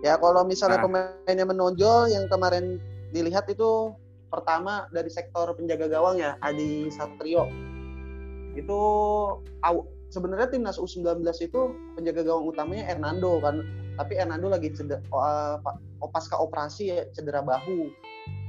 Ya 0.00 0.16
kalau 0.16 0.48
misalnya 0.48 0.80
Nah. 0.80 0.84
pemainnya 0.86 1.44
menonjol 1.44 2.08
yang 2.08 2.24
kemarin 2.32 2.80
dilihat 3.10 3.46
itu 3.50 3.94
pertama 4.30 4.90
dari 4.90 5.08
sektor 5.08 5.54
penjaga 5.54 5.86
gawang 5.86 6.18
ya 6.18 6.34
Adi 6.42 6.90
Satrio. 6.90 7.46
Itu 8.56 8.80
sebenarnya 10.10 10.50
timnas 10.50 10.80
U19 10.80 11.22
itu 11.42 11.60
penjaga 11.94 12.22
gawang 12.26 12.50
utamanya 12.50 12.84
Hernando 12.86 13.38
kan. 13.40 13.62
Tapi 13.96 14.12
Hernando 14.12 14.52
lagi 14.52 14.76
cedera, 14.76 15.00
oh, 15.08 16.10
pasca 16.12 16.36
operasi 16.36 16.92
ya, 16.92 17.08
cedera 17.16 17.40
bahu. 17.40 17.88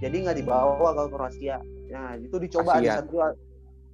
Jadi 0.04 0.28
nggak 0.28 0.38
dibawa 0.44 0.92
ke 0.92 1.04
Kroasia. 1.08 1.64
Ya 1.88 2.20
itu 2.20 2.36
dicoba 2.36 2.84
Adi. 2.84 2.92
Satrio. 2.92 3.32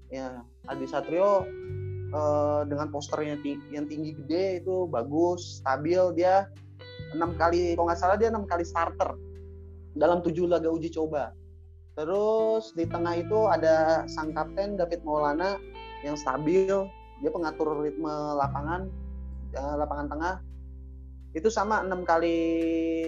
Ya 0.10 0.41
Adi 0.65 0.86
Satrio 0.89 1.46
eh, 2.10 2.62
dengan 2.65 2.89
posternya 2.89 3.38
yang 3.70 3.86
tinggi 3.86 4.17
gede 4.17 4.65
itu 4.65 4.89
bagus, 4.89 5.62
stabil 5.62 6.01
dia 6.17 6.50
enam 7.13 7.38
kali 7.38 7.77
kalau 7.77 7.86
nggak 7.86 8.01
salah 8.01 8.17
dia 8.17 8.34
enam 8.34 8.50
kali 8.50 8.65
starter 8.65 9.13
dalam 9.97 10.21
tujuh 10.21 10.50
laga 10.50 10.69
uji 10.69 10.89
coba. 10.93 11.33
Terus 11.93 12.73
di 12.73 12.89
tengah 12.89 13.21
itu 13.21 13.45
ada 13.45 14.05
sang 14.09 14.33
kapten 14.33 14.73
David 14.77 15.05
Maulana 15.05 15.62
yang 16.01 16.17
stabil, 16.17 16.67
dia 17.21 17.29
pengatur 17.29 17.85
ritme 17.85 18.12
lapangan, 18.33 18.89
eh, 19.53 19.75
lapangan 19.77 20.07
tengah. 20.09 20.35
Itu 21.33 21.50
sama 21.50 21.81
enam 21.81 22.05
kali 22.05 22.38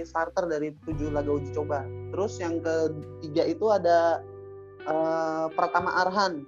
starter 0.06 0.50
dari 0.50 0.74
tujuh 0.86 1.14
laga 1.14 1.34
uji 1.34 1.50
coba. 1.54 1.86
Terus 2.14 2.38
yang 2.38 2.62
ketiga 2.62 3.44
itu 3.50 3.66
ada 3.74 4.22
eh, 4.86 5.46
Pratama 5.58 6.06
Arhan. 6.06 6.46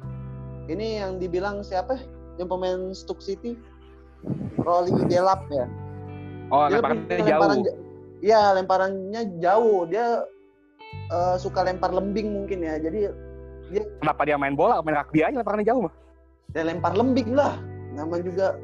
Ini 0.69 1.01
yang 1.01 1.11
dibilang 1.17 1.65
siapa? 1.65 1.97
Yang 2.37 2.47
pemain 2.53 2.81
Stoke 2.93 3.23
City, 3.23 3.57
Rolly 4.61 4.93
Delap 5.09 5.41
ya. 5.49 5.65
Oh, 6.53 6.69
lemparannya 6.69 7.09
punya 7.09 7.25
jauh. 7.25 7.41
lemparan 7.41 7.86
Iya, 8.19 8.55
lemparannya 8.55 9.37
jauh. 9.37 9.85
Dia 9.85 10.25
eh, 11.07 11.35
suka 11.37 11.61
lempar 11.61 11.91
lembing 11.91 12.33
mungkin 12.33 12.61
ya. 12.61 12.77
Jadi 12.77 13.09
Kenapa 13.99 14.23
dia 14.23 14.39
main 14.39 14.55
bola? 14.55 14.79
Main 14.79 14.95
rugby 14.95 15.21
aja 15.21 15.35
lemparannya 15.35 15.67
jauh 15.67 15.81
mah. 15.85 15.93
ya 16.55 16.63
lempar 16.63 16.95
lembing 16.95 17.35
lah. 17.35 17.59
Nama 17.91 18.15
juga 18.23 18.55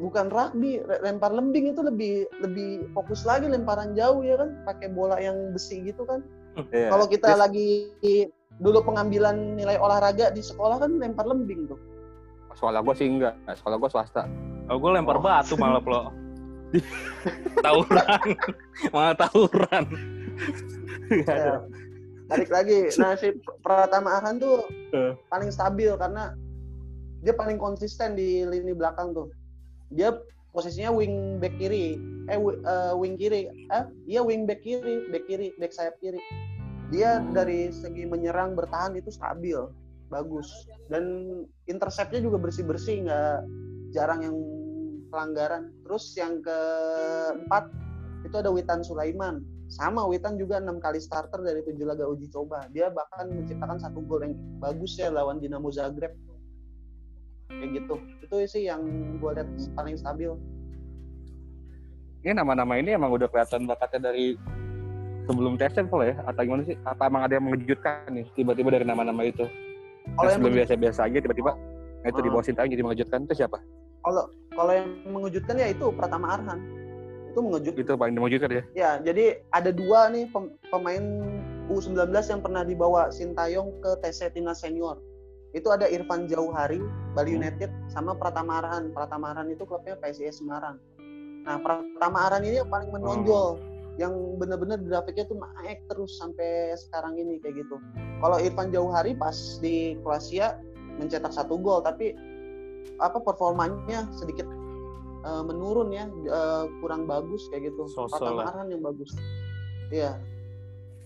bukan 0.00 0.32
rugby, 0.32 0.80
lempar 1.04 1.28
lembing 1.28 1.76
itu 1.76 1.84
lebih 1.84 2.24
lebih 2.40 2.88
fokus 2.96 3.28
lagi 3.28 3.44
lemparan 3.44 3.92
jauh 3.92 4.24
ya 4.24 4.40
kan, 4.40 4.56
pakai 4.64 4.88
bola 4.88 5.20
yang 5.20 5.52
besi 5.52 5.84
gitu 5.84 6.08
kan. 6.08 6.24
Iya. 6.72 6.88
Kalau 6.88 7.04
kita 7.04 7.36
Terus- 7.36 7.42
lagi 7.44 7.70
dulu 8.56 8.80
pengambilan 8.82 9.54
nilai 9.54 9.76
olahraga 9.76 10.32
di 10.32 10.40
sekolah 10.40 10.80
kan 10.80 10.96
lempar 10.96 11.28
lembing 11.28 11.68
tuh. 11.68 11.78
Sekolah 12.56 12.80
gue 12.80 12.94
sih 12.96 13.06
enggak. 13.06 13.36
Sekolah 13.52 13.76
gue 13.76 13.90
swasta. 13.92 14.24
Oh, 14.72 14.80
gue 14.80 14.90
lempar 14.90 15.20
Oh. 15.20 15.22
batu 15.22 15.54
malah 15.54 15.84
lo. 15.84 16.08
tawuran, 17.64 18.28
malah 18.94 19.14
tawuran. 19.18 19.84
Ya, 21.10 21.58
balik 22.30 22.50
lagi. 22.50 22.94
Nah 22.96 23.18
si 23.18 23.34
Pratama 23.60 24.22
Arhan 24.22 24.38
tuh 24.38 24.62
Eh. 24.90 25.14
paling 25.30 25.50
stabil 25.54 25.90
karena 25.98 26.34
dia 27.22 27.34
paling 27.34 27.58
konsisten 27.58 28.18
di 28.18 28.46
lini 28.46 28.74
belakang 28.74 29.14
tuh. 29.14 29.30
Dia 29.90 30.14
posisinya 30.50 30.90
wing 30.90 31.38
back 31.38 31.54
kiri, 31.58 31.98
eh 32.26 32.38
eh, 32.38 32.92
wing 32.94 33.14
kiri, 33.14 33.50
eh 33.50 33.84
iya 34.06 34.22
wing 34.22 34.46
back 34.46 34.62
kiri, 34.62 35.06
back 35.10 35.26
kiri, 35.30 35.54
back 35.58 35.70
sayap 35.74 35.94
kiri. 36.02 36.18
Dia 36.90 37.22
dari 37.30 37.70
segi 37.70 38.02
menyerang 38.02 38.58
bertahan 38.58 38.98
itu 38.98 39.14
stabil, 39.14 39.58
bagus 40.10 40.66
dan 40.90 41.26
interceptnya 41.70 42.18
juga 42.18 42.42
bersih 42.42 42.66
bersih, 42.66 43.06
nggak 43.06 43.46
jarang 43.94 44.26
yang 44.26 44.36
pelanggaran. 45.10 45.74
Terus 45.84 46.14
yang 46.14 46.40
keempat 46.40 47.68
itu 48.24 48.36
ada 48.38 48.48
Witan 48.54 48.80
Sulaiman 48.80 49.42
sama 49.70 50.02
Witan 50.02 50.34
juga 50.34 50.58
enam 50.58 50.82
kali 50.82 50.98
starter 50.98 51.46
dari 51.46 51.62
tujuh 51.62 51.86
laga 51.86 52.02
uji 52.02 52.26
coba 52.34 52.66
dia 52.74 52.90
bahkan 52.90 53.30
menciptakan 53.30 53.78
satu 53.78 54.02
gol 54.02 54.26
yang 54.26 54.34
bagus 54.58 54.98
ya 54.98 55.14
lawan 55.14 55.38
Dinamo 55.38 55.70
Zagreb 55.70 56.10
kayak 57.46 57.70
gitu 57.78 57.94
itu 58.18 58.34
sih 58.50 58.62
yang 58.66 58.82
gue 59.22 59.30
lihat 59.30 59.46
paling 59.78 59.94
stabil 59.94 60.34
Ini 62.20 62.34
nama-nama 62.36 62.76
ini 62.76 62.92
emang 62.92 63.14
udah 63.14 63.30
kelihatan 63.30 63.64
bakatnya 63.64 64.12
dari 64.12 64.36
sebelum 65.24 65.56
tesnya 65.56 65.88
kalau 65.88 66.04
ya? 66.04 66.18
Atau 66.28 66.44
gimana 66.44 66.68
sih? 66.68 66.76
Apa 66.84 67.08
emang 67.08 67.24
ada 67.24 67.40
yang 67.40 67.48
mengejutkan 67.48 68.12
nih 68.12 68.28
tiba-tiba 68.36 68.76
dari 68.76 68.84
nama-nama 68.84 69.24
itu? 69.24 69.48
kalau 70.18 70.28
sebelum 70.28 70.52
biasa-biasa 70.52 71.06
aja 71.06 71.18
tiba-tiba 71.22 71.52
nah 72.00 72.08
itu 72.08 72.20
di 72.20 72.28
Ah. 72.28 72.32
bawah 72.32 72.44
Sintayong 72.44 72.72
jadi 72.74 72.82
mengejutkan 72.82 73.20
itu 73.24 73.34
siapa? 73.38 73.58
Kalau 74.00 74.24
kalau 74.50 74.72
yang 74.74 74.88
mengejutkan 75.06 75.56
ya 75.56 75.68
itu 75.70 75.88
Pratama 75.94 76.36
Arhan. 76.36 76.60
Itu 77.30 77.46
mengejutkan 77.46 77.78
Itu 77.78 77.92
paling 77.94 78.14
mengejutkan 78.18 78.50
ya? 78.50 78.62
ya 78.74 78.90
jadi 79.00 79.38
ada 79.54 79.70
dua 79.70 80.10
nih 80.10 80.26
pem- 80.28 80.50
pemain 80.68 81.04
U19 81.70 82.10
yang 82.10 82.42
pernah 82.42 82.66
dibawa 82.66 83.14
Sintayong 83.14 83.78
ke 83.78 83.90
TC 84.02 84.34
Timnas 84.34 84.58
Senior. 84.60 84.98
Itu 85.50 85.70
ada 85.70 85.86
Irfan 85.86 86.26
Jauhari 86.26 86.82
Bali 87.14 87.34
Hmm. 87.34 87.42
United 87.42 87.70
sama 87.86 88.14
Pratama 88.14 88.58
Arhan. 88.58 88.90
Pratama 88.90 89.30
Arhan 89.30 89.50
itu 89.50 89.62
klubnya 89.62 89.94
PSIS 89.98 90.42
Semarang. 90.42 90.78
Nah 91.46 91.58
Pratama 91.58 92.26
Arhan 92.26 92.42
ini 92.42 92.58
yang 92.58 92.70
paling 92.70 92.90
menonjol 92.90 93.58
yang 93.98 94.14
benar-benar 94.38 94.80
grafiknya 94.80 95.26
tuh 95.26 95.36
naik 95.36 95.84
terus 95.86 96.18
sampai 96.18 96.72
sekarang 96.74 97.14
ini 97.14 97.38
kayak 97.38 97.62
gitu. 97.62 97.76
Kalau 98.18 98.38
Irfan 98.38 98.70
Jauhari 98.70 99.14
pas 99.14 99.34
di 99.58 99.94
Kroasia 100.02 100.58
mencetak 100.98 101.30
satu 101.30 101.54
gol 101.56 101.82
tapi 101.82 102.14
apa 102.98 103.18
performanya 103.18 104.04
sedikit 104.12 104.44
eh, 105.22 105.42
menurun 105.42 105.88
ya 105.90 106.04
eh, 106.08 106.64
kurang 106.80 107.04
bagus 107.04 107.48
kayak 107.48 107.72
gitu 107.72 107.88
Pratama 107.92 108.44
lah. 108.44 108.44
Arhan 108.52 108.66
yang 108.70 108.82
bagus 108.82 109.10
iya 109.90 110.16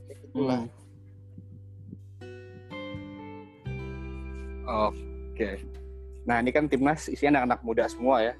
kayak 0.07 0.19
gitulah 0.29 0.61
Hmm. 0.65 0.69
Oke. 4.65 5.61
Nah 6.25 6.41
ini 6.41 6.51
kan 6.51 6.65
timnas 6.67 7.07
isinya 7.07 7.45
anak-anak 7.45 7.61
muda 7.63 7.85
semua 7.85 8.25
ya. 8.25 8.35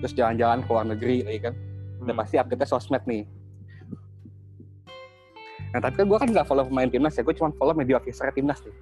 Terus 0.00 0.16
jalan-jalan 0.16 0.64
ke 0.64 0.68
luar 0.72 0.86
negeri 0.88 1.16
lagi 1.22 1.40
kan. 1.44 1.54
Udah 2.00 2.14
Hmm. 2.14 2.20
pasti 2.24 2.34
update-nya 2.40 2.68
sosmed 2.68 3.02
nih. 3.04 3.28
Nah 5.68 5.80
tapi 5.84 6.00
kan 6.00 6.06
gue 6.08 6.18
kan 6.18 6.28
nggak 6.32 6.46
follow 6.48 6.64
pemain 6.64 6.88
timnas 6.88 7.14
ya. 7.14 7.22
Gue 7.22 7.36
cuma 7.36 7.52
follow 7.60 7.76
media 7.76 8.00
officer 8.00 8.32
timnas 8.32 8.64
nih. 8.64 8.72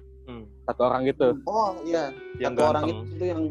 Satu 0.67 0.81
orang 0.83 1.01
gitu. 1.07 1.27
oh 1.47 1.79
iya 1.81 2.11
Yang 2.37 2.53
satu 2.53 2.63
orang 2.67 2.83
ganteng. 2.83 2.99
itu, 2.99 3.13
itu 3.15 3.23
yang, 3.25 3.41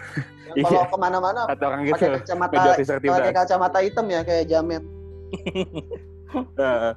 yang 0.50 0.56
Iya. 0.56 0.64
kalau 0.66 0.84
ke 0.86 0.96
mana-mana 0.98 1.40
Satu 1.46 1.64
orang 1.64 1.80
gitu. 1.84 1.94
pakai 1.94 2.10
kacamata 2.18 2.60
pakai 3.06 3.32
kacamata 3.32 3.78
hitam 3.80 4.06
ya 4.06 4.20
kayak 4.22 4.44
jamet 4.46 4.82
Heeh. 6.60 6.92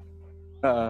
Heeh. 0.59 0.89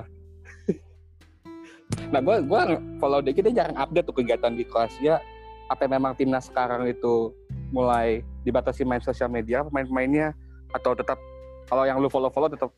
nah, 2.09 2.19
gue 2.19 2.35
gua 2.45 2.61
follow 2.97 3.19
dia 3.19 3.33
kita 3.33 3.49
jarang 3.49 3.75
update 3.75 4.05
tuh 4.05 4.15
kegiatan 4.15 4.53
di 4.53 4.63
Kroasia. 4.63 5.19
Apa 5.67 5.85
memang 5.85 6.17
timnas 6.17 6.49
sekarang 6.49 6.85
itu 6.85 7.29
mulai 7.69 8.25
dibatasi 8.41 8.81
main 8.81 8.99
sosial 8.99 9.29
media 9.29 9.61
pemain-pemainnya 9.61 10.33
atau 10.73 10.97
tetap 10.97 11.19
kalau 11.65 11.85
yang 11.85 12.01
lu 12.01 12.09
follow-follow 12.09 12.49
tetap 12.49 12.73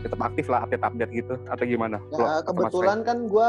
tetap 0.00 0.20
aktif 0.22 0.46
lah 0.46 0.62
update-update 0.62 1.12
gitu 1.12 1.34
atau 1.46 1.64
gimana? 1.66 1.98
Ya, 2.12 2.38
kebetulan 2.40 3.02
kan 3.02 3.26
gue 3.26 3.48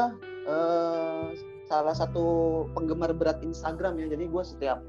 salah 1.67 1.95
satu 1.95 2.25
penggemar 2.73 3.11
berat 3.13 3.43
Instagram 3.43 3.99
ya. 3.99 4.07
Jadi 4.15 4.25
gue 4.27 4.43
setiap 4.43 4.79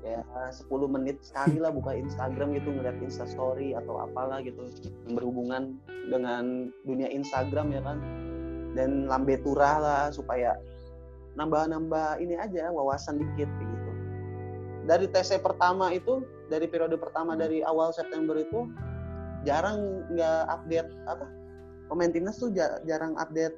ya 0.00 0.24
10 0.48 0.64
menit 0.88 1.20
sekali 1.20 1.60
lah 1.60 1.68
buka 1.68 1.92
Instagram 1.92 2.56
gitu 2.56 2.72
ngeliat 2.72 2.96
Insta 3.04 3.28
Story 3.28 3.76
atau 3.76 4.00
apalah 4.00 4.40
gitu 4.40 4.64
yang 5.04 5.12
berhubungan 5.16 5.76
dengan 6.08 6.72
dunia 6.84 7.08
Instagram 7.12 7.72
ya 7.72 7.80
kan. 7.84 7.98
Dan 8.76 9.10
lambe 9.10 9.36
turah 9.42 9.76
lah 9.82 10.02
supaya 10.14 10.56
nambah-nambah 11.34 12.22
ini 12.22 12.38
aja 12.38 12.70
wawasan 12.70 13.18
dikit 13.18 13.50
gitu. 13.50 13.90
Dari 14.88 15.06
TC 15.10 15.42
pertama 15.42 15.92
itu 15.92 16.24
dari 16.48 16.66
periode 16.66 16.96
pertama 16.98 17.36
dari 17.38 17.62
awal 17.62 17.94
September 17.94 18.34
itu 18.38 18.66
jarang 19.46 20.04
nggak 20.12 20.42
update 20.52 20.90
apa 21.08 21.24
pemain 21.88 22.12
timnas 22.12 22.36
tuh 22.36 22.52
ja- 22.52 22.78
jarang 22.84 23.16
update 23.16 23.56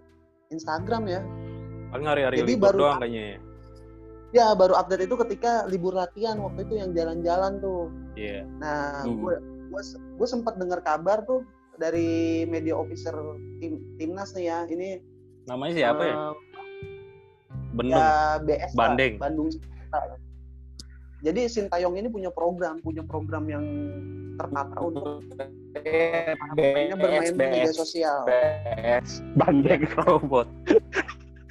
Instagram 0.54 1.08
ya 1.10 1.20
Paling 1.92 2.06
hari-hari 2.08 2.36
Jadi 2.40 2.50
libur 2.50 2.66
baru- 2.66 2.80
doang 2.80 2.98
kayaknya 2.98 3.22
ya. 3.22 3.38
Ya 4.32 4.46
baru 4.56 4.72
update 4.74 5.04
itu 5.04 5.16
ketika 5.20 5.68
libur 5.68 5.92
latihan 5.92 6.40
waktu 6.40 6.64
itu 6.64 6.80
yang 6.80 6.90
jalan-jalan 6.90 7.60
tuh. 7.60 7.92
Iya. 8.16 8.48
Nah, 8.56 9.04
Hmm. 9.04 9.20
gue 9.20 9.34
gue 9.92 10.26
sempat 10.26 10.56
dengar 10.56 10.80
kabar 10.80 11.20
tuh 11.22 11.44
dari 11.76 12.42
media 12.44 12.72
officer 12.72 13.12
tim 13.58 13.76
timnas 13.96 14.32
nih 14.32 14.48
ya. 14.48 14.58
Ini 14.64 14.88
Namanya 15.44 15.72
siapa 15.74 16.02
ya? 16.02 16.14
eh, 16.14 16.32
Bendeng. 17.72 17.92
ya 17.92 18.08
BS 18.38 18.70
lah, 18.70 18.78
Bandeng. 18.78 19.12
Bandung. 19.18 19.48
Sintayong. 19.50 20.20
Jadi 21.22 21.40
Sintayong 21.46 21.94
ini 21.94 22.08
punya 22.08 22.30
program, 22.30 22.80
punya 22.80 23.02
program 23.02 23.44
yang 23.46 23.64
tertata 24.34 24.76
untuk 24.80 25.20
mainnya 26.54 26.96
bermain 26.96 27.28
di 27.28 27.36
media 27.36 27.68
sosial. 27.68 28.24
BS. 28.24 29.20
Bandeng. 29.34 29.84
Robot. 29.98 30.48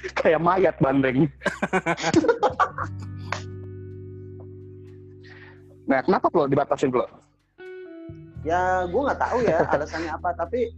Kayak 0.18 0.40
mayat 0.40 0.76
bandeng. 0.78 1.26
nah, 5.88 6.00
kenapa 6.02 6.26
lo 6.32 6.46
dibatasin 6.46 6.90
lo? 6.90 7.06
Ya, 8.42 8.86
gue 8.86 9.00
nggak 9.00 9.20
tahu 9.20 9.38
ya 9.46 9.62
alasannya 9.72 10.10
apa, 10.10 10.34
tapi 10.34 10.70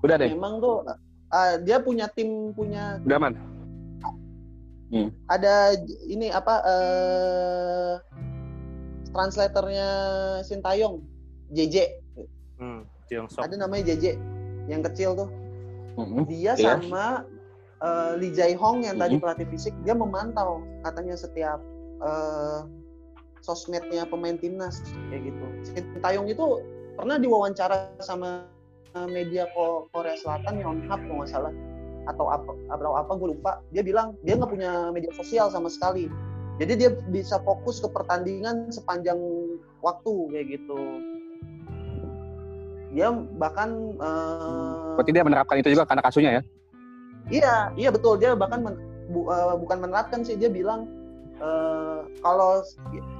Udah 0.00 0.16
deh, 0.16 0.30
memang 0.30 0.58
tuh 0.58 0.86
eh, 1.30 1.54
dia 1.60 1.76
punya 1.78 2.06
tim, 2.08 2.54
punya 2.54 2.96
udah 3.04 3.18
aman. 3.18 3.34
ada 5.30 5.78
j- 5.78 6.02
ini 6.08 6.34
apa 6.34 6.54
eh 6.66 7.94
translatornya 9.10 9.88
Sintayong, 10.42 10.98
JJ. 11.50 11.76
Hmm. 12.58 12.82
Ada 13.38 13.54
namanya 13.56 13.90
JJ 13.90 14.18
yang 14.66 14.82
kecil 14.82 15.14
tuh. 15.14 15.28
Mhm. 15.94 16.26
Dia 16.26 16.54
Iya. 16.54 16.78
sama 16.78 17.22
eh, 17.80 18.12
Lee 18.16 18.32
Jae 18.32 18.54
Hong 18.54 18.84
yang 18.84 18.96
tadi 18.96 19.16
Mhm. 19.16 19.22
pelatih 19.22 19.46
fisik, 19.48 19.74
dia 19.82 19.92
memantau 19.92 20.60
katanya 20.82 21.16
setiap 21.16 21.60
eh, 22.00 22.60
sosmednya 23.40 24.04
pemain 24.04 24.36
timnas 24.36 24.80
kayak 25.08 25.32
gitu. 25.32 25.46
Sintayong 25.68 26.28
itu 26.28 26.44
pernah 26.96 27.16
diwawancara 27.16 27.96
sama 28.00 28.44
media 29.06 29.46
Ko- 29.54 29.86
Korea 29.94 30.16
Selatan 30.18 30.58
Yonhap 30.58 30.98
kalau 31.06 31.22
nggak 31.22 31.30
salah 31.30 31.52
atau 32.08 32.26
apa 32.26 32.52
atau 32.72 32.92
apa 32.96 33.12
gue 33.14 33.28
lupa 33.36 33.60
dia 33.70 33.84
bilang 33.84 34.16
dia 34.24 34.34
nggak 34.34 34.50
punya 34.50 34.90
media 34.90 35.12
sosial 35.14 35.46
sama 35.46 35.70
sekali 35.70 36.10
jadi 36.58 36.72
dia 36.74 36.90
bisa 37.06 37.38
fokus 37.44 37.78
ke 37.78 37.86
pertandingan 37.86 38.72
sepanjang 38.72 39.20
waktu 39.78 40.12
kayak 40.34 40.46
gitu 40.58 40.80
dia 42.90 43.14
bahkan 43.38 43.94
eh, 43.94 44.94
Berarti 44.98 45.12
dia 45.14 45.22
menerapkan 45.22 45.56
itu 45.62 45.70
juga 45.70 45.86
karena 45.86 46.02
kasusnya 46.02 46.30
ya? 46.40 46.42
Iya, 47.30 47.70
iya 47.78 47.90
betul. 47.94 48.18
Dia 48.18 48.34
bahkan 48.34 48.66
men- 48.66 48.80
bu- 49.10 49.30
eh, 49.30 49.56
bukan 49.56 49.78
menerapkan 49.80 50.26
sih, 50.26 50.34
dia 50.34 50.50
bilang 50.50 50.90
eh, 51.40 52.00
kalau 52.20 52.60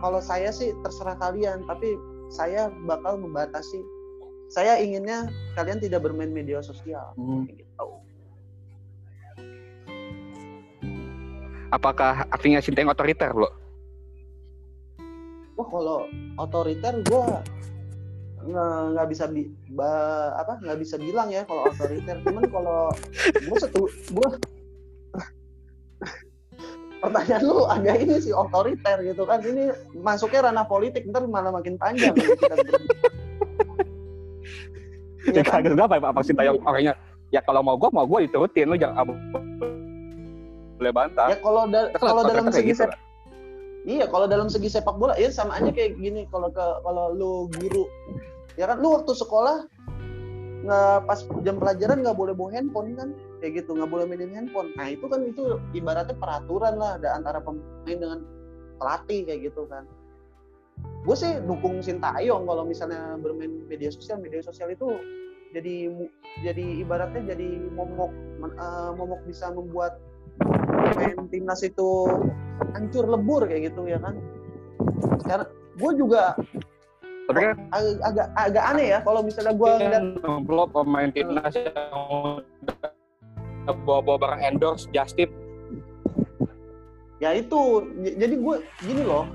kalau 0.02 0.20
saya 0.20 0.50
sih 0.52 0.74
terserah 0.82 1.16
kalian, 1.16 1.64
tapi 1.64 1.94
saya 2.30 2.68
bakal 2.84 3.16
membatasi. 3.18 3.80
Saya 4.50 4.82
inginnya 4.82 5.30
kalian 5.54 5.78
tidak 5.78 6.02
bermain 6.02 6.34
media 6.34 6.58
sosial. 6.58 7.14
Kayak 7.46 7.62
gitu. 7.62 7.86
Apakah 11.70 12.26
artinya 12.34 12.58
Sintayong 12.58 12.90
otoriter 12.90 13.30
lo? 13.30 13.46
Wah 15.54 15.66
kalau 15.70 16.10
otoriter 16.34 16.98
gue 17.06 17.24
nggak 18.42 19.06
bisa 19.06 19.26
bi- 19.26 19.50
ba- 19.70 20.34
apa 20.34 20.58
nggak 20.58 20.78
bisa 20.78 20.94
bilang 20.96 21.28
ya 21.28 21.42
kalau 21.44 21.66
otoriter. 21.66 22.16
Cuman 22.20 22.42
kalau 22.46 22.90
gue 23.36 23.56
setu 23.56 23.82
gue 24.10 24.28
pertanyaan 27.00 27.42
lu 27.42 27.64
agak 27.64 27.96
ini 27.98 28.14
sih 28.18 28.30
otoriter 28.30 28.96
gitu 29.02 29.22
kan. 29.24 29.40
Ini 29.40 29.72
masuknya 29.96 30.48
ranah 30.48 30.64
politik 30.64 31.04
ntar 31.08 31.24
malah 31.24 31.50
makin 31.50 31.74
panjang. 31.76 32.14
Kita 35.20 35.30
Ya 35.30 35.30
Iya 35.30 35.42
kan? 35.44 35.60
kagak 35.60 35.76
apa 35.76 35.96
apa 36.00 36.20
Sintayong 36.24 36.58
orangnya 36.64 36.92
ya 37.28 37.40
kalau 37.40 37.60
mau 37.60 37.76
gua 37.76 37.88
mau 37.92 38.04
gua 38.04 38.18
diturutin. 38.20 38.66
Lu 38.66 38.74
jangan 38.74 39.04
abu- 39.04 39.20
boleh 40.76 40.92
bantah. 40.96 41.28
ya 41.28 41.36
kalau 41.38 41.62
da- 41.68 41.92
Kan 41.92 42.00
kalau 42.00 42.22
dalam 42.24 42.44
segi 42.48 42.72
gitu, 42.72 42.88
iya 43.88 44.04
kalau 44.08 44.28
dalam 44.28 44.48
segi 44.52 44.68
sepak 44.68 44.96
bola 45.00 45.16
ya 45.16 45.32
sama 45.32 45.56
aja 45.56 45.70
kayak 45.72 45.96
gini. 45.96 46.28
Kalau 46.28 46.52
ke 46.52 46.64
kalau 46.84 47.14
lu 47.14 47.32
guru 47.56 47.88
ya 48.58 48.68
kan 48.68 48.80
lu 48.82 48.92
waktu 48.96 49.12
sekolah 49.16 49.64
nggak 50.60 51.08
pas 51.08 51.24
jam 51.40 51.56
pelajaran 51.56 52.04
nggak 52.04 52.16
boleh 52.18 52.36
bawa 52.36 52.52
handphone 52.52 52.92
kan? 52.96 53.16
Kayak 53.40 53.64
gitu 53.64 53.76
nggak 53.80 53.90
boleh 53.90 54.04
mainin 54.04 54.32
handphone. 54.36 54.72
Nah 54.76 54.92
itu 54.92 55.08
kan 55.08 55.24
itu 55.24 55.56
ibaratnya 55.72 56.16
peraturan 56.16 56.76
lah 56.76 57.00
ada 57.00 57.16
antara 57.16 57.40
pemain 57.40 57.96
dengan 57.96 58.20
pelatih 58.76 59.24
kayak 59.24 59.52
gitu 59.52 59.64
kan. 59.68 59.88
Gue 61.04 61.16
sih 61.16 61.40
dukung 61.48 61.80
Sintayong 61.80 62.44
kalau 62.44 62.64
misalnya 62.68 63.16
bermain 63.16 63.64
media 63.68 63.88
sosial. 63.88 64.20
Media 64.20 64.44
sosial 64.44 64.68
itu 64.72 65.00
jadi 65.50 65.90
jadi 66.46 66.64
ibaratnya 66.84 67.34
jadi 67.34 67.48
momok 67.74 68.12
eh, 68.44 68.90
momok 68.94 69.20
bisa 69.26 69.50
membuat 69.50 69.98
main 70.96 71.16
timnas 71.30 71.60
itu 71.64 72.08
hancur 72.74 73.04
lebur 73.08 73.46
kayak 73.46 73.72
gitu 73.72 73.88
ya 73.88 73.98
kan? 74.00 74.18
Karena 75.24 75.46
gue 75.80 75.92
juga 75.96 76.36
Tapi 77.30 77.40
kan 77.46 77.56
agak, 77.70 77.96
agak 78.02 78.26
agak 78.34 78.64
aneh 78.74 78.86
ya 78.90 78.98
kalau 79.06 79.20
misalnya 79.22 79.54
gue 79.54 79.70
ngeliat 79.70 80.04
belum 80.42 80.68
pemain 80.74 81.10
timnas 81.14 81.54
yang 81.54 82.42
bawa-bawa 83.86 84.18
barang 84.18 84.40
endorse 84.42 84.90
just 84.90 85.14
tip 85.14 85.30
ya 87.22 87.36
itu 87.36 87.86
jadi 88.00 88.34
gue 88.34 88.56
gini 88.82 89.04
loh. 89.04 89.28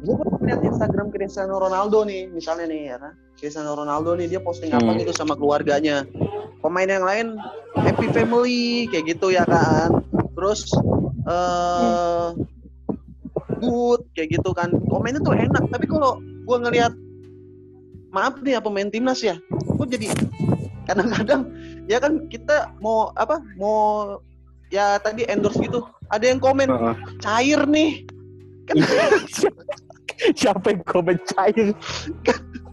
Gue 0.00 0.16
lihat 0.48 0.64
Instagram 0.64 1.12
Cristiano 1.12 1.60
Ronaldo 1.60 2.02
nih 2.08 2.32
misalnya 2.32 2.66
nih 2.66 2.82
ya 2.90 2.96
kan 2.96 3.14
Cristiano 3.34 3.74
Ronaldo 3.74 4.14
nih 4.14 4.30
dia 4.30 4.40
posting 4.40 4.70
apa 4.72 4.94
Hmm. 4.94 4.98
gitu 5.02 5.12
sama 5.12 5.34
keluarganya. 5.34 6.06
Pemain 6.62 6.88
yang 6.88 7.04
lain 7.04 7.26
happy 7.76 8.08
family 8.10 8.88
kayak 8.88 9.16
gitu 9.16 9.34
ya 9.34 9.44
kan. 9.44 10.00
Terus 10.34 10.70
eh 11.24 12.26
good 13.60 14.00
kayak 14.14 14.40
gitu 14.40 14.50
kan. 14.52 14.72
Komennya 14.88 15.20
tuh 15.20 15.34
enak 15.36 15.64
tapi 15.68 15.84
kalau 15.84 16.18
gue 16.20 16.56
ngelihat 16.60 16.92
maaf 18.14 18.38
nih 18.40 18.54
ya 18.56 18.60
pemain 18.62 18.86
timnas 18.86 19.18
ya 19.18 19.34
gue 19.50 19.86
jadi 19.90 20.06
kadang-kadang 20.86 21.50
ya 21.90 21.98
kan 21.98 22.30
kita 22.30 22.70
mau 22.78 23.10
apa 23.18 23.42
mau 23.58 24.20
ya 24.70 25.02
tadi 25.02 25.26
endorse 25.26 25.58
gitu 25.58 25.82
ada 26.14 26.22
yang 26.22 26.38
komen 26.38 26.70
Heeh. 26.70 26.94
cair 27.18 27.60
nih. 27.66 28.06
Kan, 28.64 28.80
siapa 30.32 30.72
yang 30.72 30.80
komen 30.88 31.20
cair 31.26 31.76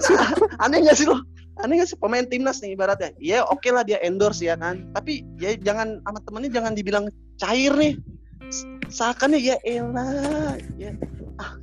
kan 0.00 0.34
aneh 0.64 0.86
gak 0.86 0.96
sih 0.96 1.06
lo 1.08 1.20
aneh 1.60 1.84
gak 1.84 1.88
sih? 1.92 1.98
Pemain 2.00 2.24
timnas 2.24 2.64
nih 2.64 2.74
ibaratnya. 2.74 3.12
Ya 3.20 3.44
oke 3.44 3.68
lah 3.68 3.84
dia 3.84 4.00
endorse 4.00 4.44
ya 4.44 4.56
kan. 4.56 4.88
Tapi 4.96 5.24
ya 5.36 5.54
jangan 5.60 6.00
sama 6.04 6.18
temennya 6.24 6.50
jangan 6.50 6.72
dibilang 6.72 7.04
cair 7.36 7.72
nih. 7.76 7.94
Seakan 8.90 9.36
ya 9.36 9.60
elah 9.62 10.56
ya. 10.80 10.96
Ah. 11.40 11.54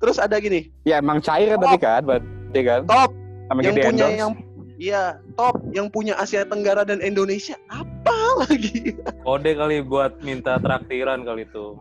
terus 0.00 0.16
ada 0.20 0.36
gini. 0.40 0.72
Ya 0.84 1.00
emang 1.00 1.20
cair 1.24 1.56
tadi 1.56 1.78
kan 1.80 2.02
berarti 2.04 2.60
kan. 2.64 2.80
Top. 2.84 3.10
Namanya 3.48 3.64
yang 3.64 3.76
punya 3.76 3.88
endorse. 3.90 4.20
yang 4.20 4.32
Iya, 4.76 5.16
top. 5.40 5.56
Yang 5.72 5.88
punya 5.88 6.14
Asia 6.20 6.44
Tenggara 6.44 6.84
dan 6.84 7.00
Indonesia 7.00 7.56
apa 7.72 8.44
lagi? 8.44 8.92
Kode 9.24 9.56
kali 9.56 9.80
buat 9.80 10.20
minta 10.20 10.60
traktiran 10.60 11.24
kali 11.24 11.48
itu. 11.48 11.80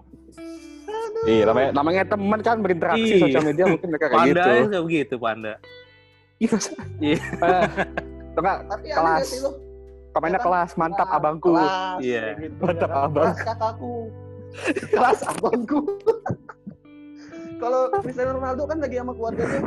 Iya 1.24 1.44
namanya 1.48 1.70
namanya 1.72 2.04
teman 2.06 2.40
kan 2.40 2.58
berinteraksi 2.60 3.08
Iya. 3.08 3.22
sosial 3.24 3.44
media 3.44 3.66
mungkin 3.66 3.88
mereka 3.88 4.06
kayak 4.08 4.20
Panda 4.20 4.44
gitu 4.44 4.50
aja 4.68 4.80
begitu, 4.84 5.16
Panda. 5.16 5.54
iya 6.36 6.58
Iya. 7.00 7.20
Enggak 8.36 8.58
Kelas. 8.84 9.28
pemainnya 10.12 10.40
Ya 10.40 10.46
kelas 10.46 10.70
mantap 10.76 11.08
Kelas, 11.08 11.18
abangku 11.18 11.52
Iya. 12.00 12.24
gitu, 12.38 12.60
Mantap, 12.60 12.90
kan? 12.90 13.04
abang. 13.06 13.26
Kelas 13.26 13.40
kakakku. 13.42 13.96
kelas 14.90 15.20
abangku. 15.26 15.80
Kalau 17.56 17.82
Cristiano 18.00 18.32
Ronaldo 18.36 18.64
kan 18.68 18.78
lagi 18.80 18.96
sama 18.96 19.12
keluarganya. 19.12 19.60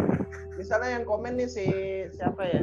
Misalnya 0.54 0.88
yang 0.96 1.04
komen 1.04 1.32
nih 1.36 1.48
si 1.48 1.64
siapa 2.12 2.44
ya? 2.44 2.62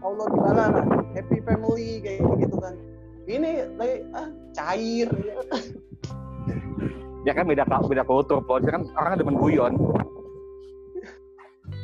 Allah 0.00 0.26
lah, 0.50 0.70
happy 1.12 1.40
family 1.40 2.00
kayak 2.00 2.24
gitu 2.38 2.56
kan. 2.56 2.74
Ini 3.24 3.50
lagi 3.76 3.96
ah 4.12 4.28
cair. 4.52 5.08
Ya 7.24 7.32
kan 7.32 7.44
beda 7.44 7.64
beda 7.64 8.04
kultur 8.04 8.40
polisi 8.40 8.68
kan 8.68 8.84
orang 8.94 9.16
demen 9.16 9.34
guyon 9.34 9.74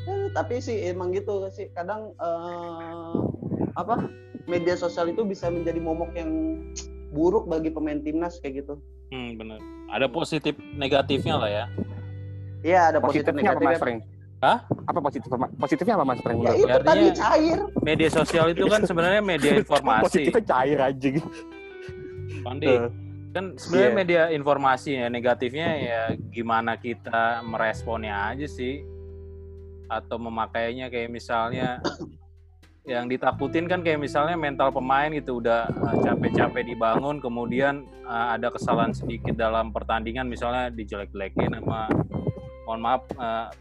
Eh, 0.03 0.27
tapi 0.33 0.59
sih 0.59 0.87
emang 0.87 1.11
gitu 1.11 1.45
sih 1.51 1.69
kadang 1.71 2.13
eh, 2.15 3.17
apa 3.75 4.07
media 4.45 4.75
sosial 4.75 5.09
itu 5.09 5.23
bisa 5.23 5.49
menjadi 5.49 5.79
momok 5.79 6.13
yang 6.15 6.31
buruk 7.11 7.47
bagi 7.47 7.69
pemain 7.69 7.99
timnas 7.99 8.39
kayak 8.39 8.63
gitu. 8.63 8.75
Hmm, 9.09 9.35
bener. 9.35 9.59
Ada 9.89 10.07
positif 10.07 10.55
negatifnya 10.73 11.35
lah 11.37 11.51
ya. 11.51 11.65
Iya 12.61 12.81
ada 12.87 12.99
positif 13.01 13.29
positifnya 13.29 13.51
apa 13.51 13.63
mas? 13.63 13.81
Hah? 14.41 14.59
apa 14.65 14.99
positif 15.05 15.29
positifnya 15.57 15.95
apa 15.95 16.05
mas 16.07 16.21
Pring 16.21 16.39
Ya 16.41 16.53
itu? 16.55 16.65
Artinya- 16.67 16.87
tadi 16.87 17.05
cair. 17.13 17.59
Media 17.83 18.09
sosial 18.09 18.47
itu 18.51 18.65
kan 18.67 18.81
sebenarnya 18.83 19.21
media 19.21 19.53
informasi. 19.61 20.03
positifnya 20.07 20.43
cair 20.45 20.79
anjing 20.81 21.17
Pandi, 22.41 22.67
Tuh. 22.67 22.89
Kan 23.31 23.55
sebenarnya 23.55 23.91
Iya. 23.91 23.99
media 23.99 24.23
informasi 24.35 24.91
ya 24.99 25.07
negatifnya 25.07 25.69
ya 25.79 26.03
gimana 26.35 26.75
kita 26.79 27.43
meresponnya 27.47 28.35
aja 28.35 28.47
sih. 28.47 28.83
Atau 29.91 30.23
memakainya 30.23 30.91
kayak 30.91 31.11
misalnya 31.11 31.79
yang 32.91 33.07
ditakutin 33.07 33.71
kan 33.71 33.87
kayak 33.87 34.03
misalnya 34.03 34.35
mental 34.35 34.75
pemain 34.75 35.13
gitu 35.13 35.39
udah 35.39 35.69
uh, 35.69 35.97
capek-capek 36.01 36.75
dibangun 36.75 37.21
kemudian 37.21 37.87
uh, 38.09 38.35
ada 38.35 38.51
kesalahan 38.51 38.91
sedikit 38.91 39.37
dalam 39.37 39.71
pertandingan 39.71 40.27
misalnya 40.27 40.73
dijelek-jelekin 40.73 41.61
sama 41.61 41.87
mohon 42.65 42.81
maaf 42.81 43.05
uh, 43.21 43.53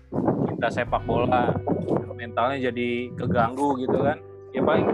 kita 0.55 0.81
sepak 0.81 1.03
bola 1.03 1.53
mentalnya 2.19 2.71
jadi 2.71 3.15
keganggu 3.15 3.79
gitu 3.79 4.03
kan. 4.03 4.17
Ya 4.51 4.61
paling 4.65 4.87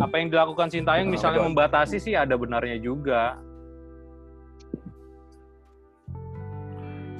apa 0.00 0.14
yang 0.18 0.28
dilakukan 0.32 0.68
Sintayong 0.72 1.08
misalnya 1.12 1.44
membatasi 1.44 2.00
sih 2.00 2.16
ada 2.16 2.34
benarnya 2.34 2.80
juga 2.80 3.36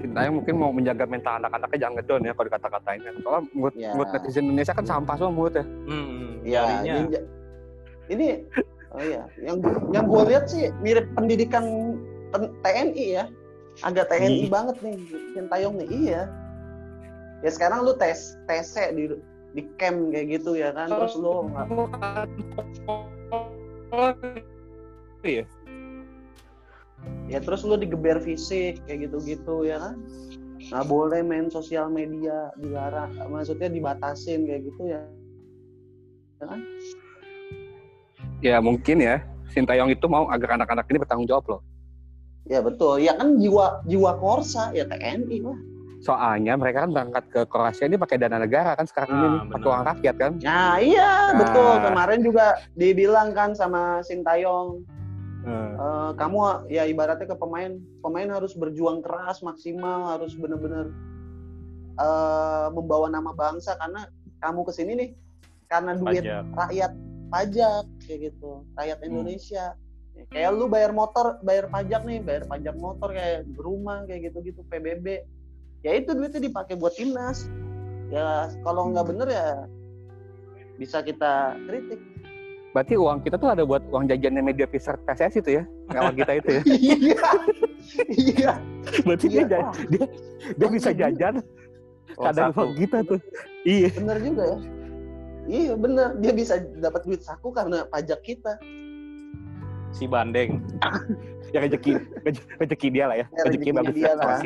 Sintayong 0.01 0.35
mungkin 0.41 0.55
mau 0.57 0.73
menjaga 0.73 1.05
mental 1.05 1.37
anak-anaknya 1.39 1.79
jangan 1.79 1.95
ngedon 2.01 2.23
ya 2.25 2.33
kalau 2.33 2.47
dikata-katain 2.49 3.01
kan. 3.01 3.15
Soalnya 3.21 3.43
menurut, 3.53 3.75
Ya. 3.77 3.91
menurut 3.93 4.11
netizen 4.17 4.45
Indonesia 4.49 4.73
kan 4.73 4.87
sampah 4.89 5.15
semua 5.21 5.33
menurut 5.33 5.55
ya. 5.55 5.65
hmm, 5.65 6.29
Iya, 6.41 6.61
jarinya 6.65 6.95
ini, 6.97 7.19
ini 8.09 8.29
oh 8.91 9.03
iya, 9.05 9.23
yang 9.45 9.57
yang 9.93 10.05
gue 10.09 10.23
lihat 10.27 10.45
sih 10.49 10.73
mirip 10.81 11.05
pendidikan 11.13 11.65
TNI 12.65 13.07
ya. 13.13 13.25
Agak 13.81 14.09
TNI 14.09 14.49
Iya. 14.49 14.51
banget 14.51 14.77
nih 14.81 14.95
Sintayong 15.37 15.75
nih. 15.79 15.89
Iya. 15.93 16.21
Ya 17.41 17.51
sekarang 17.53 17.85
lu 17.85 17.93
tes 17.97 18.37
TC 18.45 18.93
di 18.93 19.05
di 19.53 19.63
camp 19.77 20.13
kayak 20.13 20.41
gitu 20.41 20.57
ya 20.57 20.73
kan. 20.73 20.89
Terus 20.89 21.13
lu 21.17 21.45
nggak 21.45 21.67
Iya. 25.21 25.45
Ya 27.31 27.39
terus 27.39 27.63
lu 27.63 27.79
digeber 27.79 28.19
fisik 28.19 28.83
kayak 28.85 29.07
gitu-gitu 29.09 29.65
ya 29.65 29.79
kan. 29.79 29.95
Nggak 30.61 30.87
boleh 30.93 31.21
main 31.25 31.49
sosial 31.49 31.89
media 31.89 32.53
dilarang, 32.61 33.17
maksudnya 33.33 33.73
dibatasin 33.73 34.45
kayak 34.45 34.69
gitu 34.69 34.83
ya. 34.93 35.01
Ya 38.45 38.61
mungkin 38.61 39.01
ya. 39.01 39.25
Sintayong 39.51 39.91
itu 39.91 40.07
mau 40.07 40.31
agar 40.31 40.55
anak-anak 40.61 40.87
ini 40.91 40.99
bertanggung 41.03 41.27
jawab 41.27 41.45
loh. 41.59 41.61
Ya 42.47 42.63
betul. 42.63 43.03
Ya 43.03 43.19
kan 43.19 43.35
jiwa 43.43 43.83
jiwa 43.83 44.15
korsa 44.19 44.71
ya 44.71 44.87
TNI 44.87 45.39
lah. 45.43 45.59
Soalnya 46.01 46.57
mereka 46.57 46.89
kan 46.89 46.91
berangkat 46.97 47.25
ke 47.29 47.41
Kroasia 47.45 47.85
ini 47.85 48.01
pakai 48.01 48.17
dana 48.17 48.41
negara 48.41 48.73
kan 48.73 48.89
sekarang 48.89 49.11
ini 49.13 49.29
Ah, 49.29 49.45
pakai 49.53 49.69
uang 49.69 49.85
rakyat 49.85 50.15
kan. 50.17 50.33
Nah 50.41 50.81
iya 50.81 51.35
Nah. 51.35 51.45
betul 51.45 51.73
kemarin 51.85 52.21
juga 52.25 52.47
dibilang 52.73 53.29
kan 53.37 53.53
sama 53.53 54.01
Sintayong 54.01 54.81
Hmm. 55.41 55.73
eh, 55.73 56.11
kamu 56.21 56.69
ya 56.69 56.85
ibaratnya 56.85 57.25
ke 57.25 57.37
pemain 57.37 57.81
pemain 58.05 58.29
harus 58.29 58.53
berjuang 58.53 59.01
keras 59.01 59.41
maksimal 59.41 60.13
harus 60.13 60.37
benar-benar 60.37 60.93
eh, 61.97 62.69
membawa 62.77 63.09
nama 63.09 63.33
bangsa 63.33 63.77
karena 63.81 64.05
kamu 64.45 64.61
ke 64.69 64.73
sini 64.77 64.93
nih 64.97 65.11
karena 65.71 65.97
duit 65.97 66.21
pajak 66.25 66.45
rakyat 66.57 66.93
pajak 67.31 67.85
kayak 68.05 68.19
gitu 68.33 68.67
rakyat 68.77 68.99
Hmm. 69.01 69.09
Indonesia 69.09 69.65
kayak 70.29 70.51
lu 70.53 70.69
bayar 70.69 70.93
motor 70.93 71.41
bayar 71.41 71.73
pajak 71.73 72.05
nih 72.05 72.21
bayar 72.21 72.45
pajak 72.45 72.77
motor 72.77 73.09
kayak 73.17 73.49
rumah 73.57 74.05
kayak 74.05 74.29
gitu-gitu 74.29 74.61
PBB 74.69 75.25
ya 75.81 75.97
itu 75.97 76.13
duitnya 76.13 76.45
dipakai 76.45 76.77
buat 76.77 76.93
timnas 76.93 77.49
ya 78.13 78.53
kalau 78.61 78.93
nggak 78.93 79.09
Hmm. 79.09 79.13
bener 79.17 79.29
ya 79.33 79.49
bisa 80.77 81.01
kita 81.01 81.57
kritik 81.65 82.01
Berarti 82.71 82.95
uang 82.95 83.19
kita 83.27 83.35
tuh 83.35 83.51
ada 83.51 83.67
buat 83.67 83.83
uang 83.91 84.07
jajannya 84.07 84.43
media 84.47 84.67
pisar 84.71 84.95
PSSI 85.03 85.43
itu 85.43 85.51
ya. 85.59 85.63
Ngawal 85.91 86.15
kita 86.15 86.33
itu 86.39 86.49
ya. 86.55 86.63
iya. 86.87 87.31
Iya. 88.15 88.53
Berarti 89.03 89.27
iya. 89.27 89.43
dia, 89.43 89.59
wah, 89.59 89.75
dia, 89.91 90.05
dia 90.55 90.69
bisa 90.71 90.91
jajan. 90.95 91.35
Kadang 92.15 92.51
saku. 92.55 92.59
uang 92.63 92.73
kita 92.79 92.99
tuh. 93.03 93.21
Iya. 93.67 93.89
bener 93.99 94.19
juga 94.23 94.43
ya. 94.47 94.59
Iya 95.51 95.73
bener. 95.75 96.09
Dia 96.23 96.33
bisa 96.33 96.55
dapat 96.79 97.01
duit 97.03 97.21
saku 97.27 97.51
karena 97.51 97.83
pajak 97.91 98.23
kita. 98.23 98.55
Si 99.91 100.07
bandeng. 100.07 100.63
Ya 101.51 101.67
rezeki, 101.67 101.99
reze- 102.23 102.47
rezeki 102.63 102.89
dia 102.95 103.11
lah 103.11 103.17
ya. 103.19 103.27
ya, 103.27 103.43
Rezeki 103.51 103.71
bagus 103.75 103.95
dia 103.99 104.07
ya 104.07 104.15
lah 104.15 104.39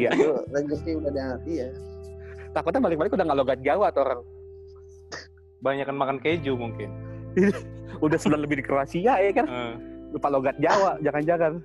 rezeki 0.57 1.05
udah 1.05 1.11
di 1.13 1.21
hati 1.21 1.53
ya. 1.61 1.69
Takutnya 2.57 2.81
balik-balik 2.81 3.13
udah 3.13 3.25
nggak 3.29 3.39
logat 3.45 3.59
Jawa 3.61 3.93
atau 3.93 4.09
orang. 4.09 4.21
Banyak 5.61 5.85
kan 5.85 5.97
makan 6.01 6.17
keju 6.25 6.57
mungkin 6.57 6.89
udah 8.01 8.19
sebulan 8.19 8.41
lebih 8.43 8.59
di 8.59 8.65
Kroasia 8.65 9.19
ya 9.19 9.33
kan. 9.35 9.47
Eh, 9.47 9.75
Lupa 10.15 10.31
logat 10.31 10.55
Jawa, 10.59 10.99
jangan-jangan. 11.03 11.59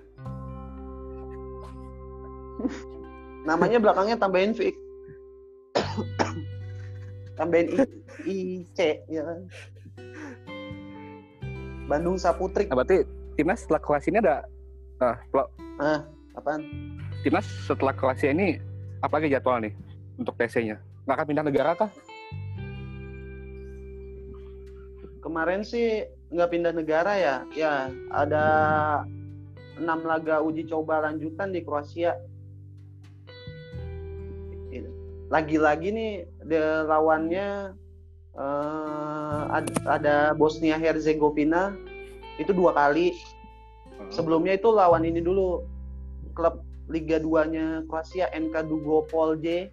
namanya 3.47 3.79
belakangnya 3.79 4.19
tambahin 4.19 4.51
Fik 4.51 4.75
tambahin 7.39 7.71
I, 7.71 7.79
IC 8.27 8.79
ya 9.07 9.23
kan 9.23 9.39
Bandung 11.87 12.19
Saputrik 12.19 12.67
Nah, 12.69 12.83
berarti 12.83 13.07
timnas 13.39 13.63
setelah 13.63 13.81
Kroasia 13.81 14.11
ini 14.11 14.19
ada 14.19 14.43
nah, 14.99 15.15
setelah- 15.23 15.49
ah 15.79 15.99
apaan 16.35 16.61
timnas 17.23 17.47
setelah 17.63 17.95
Kroasia 17.95 18.35
ini 18.35 18.59
apa 18.99 19.17
lagi 19.17 19.31
jadwal 19.31 19.63
nih 19.63 19.71
untuk 20.19 20.35
TC-nya? 20.35 20.75
Nggak 21.07 21.15
akan 21.15 21.25
pindah 21.31 21.45
negara 21.47 21.71
kah? 21.79 21.91
kemarin 25.19 25.63
sih 25.63 26.03
nggak 26.29 26.49
pindah 26.53 26.73
negara 26.73 27.17
ya 27.17 27.35
ya 27.57 27.89
ada 28.13 28.45
enam 29.79 30.03
laga 30.05 30.43
uji 30.43 30.67
coba 30.67 31.07
lanjutan 31.07 31.55
di 31.55 31.63
Kroasia. 31.63 32.19
Lagi-lagi 35.29 35.93
nih 35.93 36.11
de- 36.45 36.83
lawannya 36.89 37.73
ad- 39.49 39.85
ada 39.85 40.33
Bosnia 40.35 40.75
Herzegovina 40.77 41.73
itu 42.37 42.51
dua 42.51 42.75
kali. 42.75 43.15
Sebelumnya 44.09 44.57
itu 44.57 44.69
lawan 44.73 45.05
ini 45.05 45.21
dulu 45.21 45.63
klub 46.33 46.63
Liga 46.89 47.21
2-nya 47.21 47.85
Kroasia 47.85 48.31
NK 48.33 48.65
Dugopol 48.65 49.37
J 49.37 49.69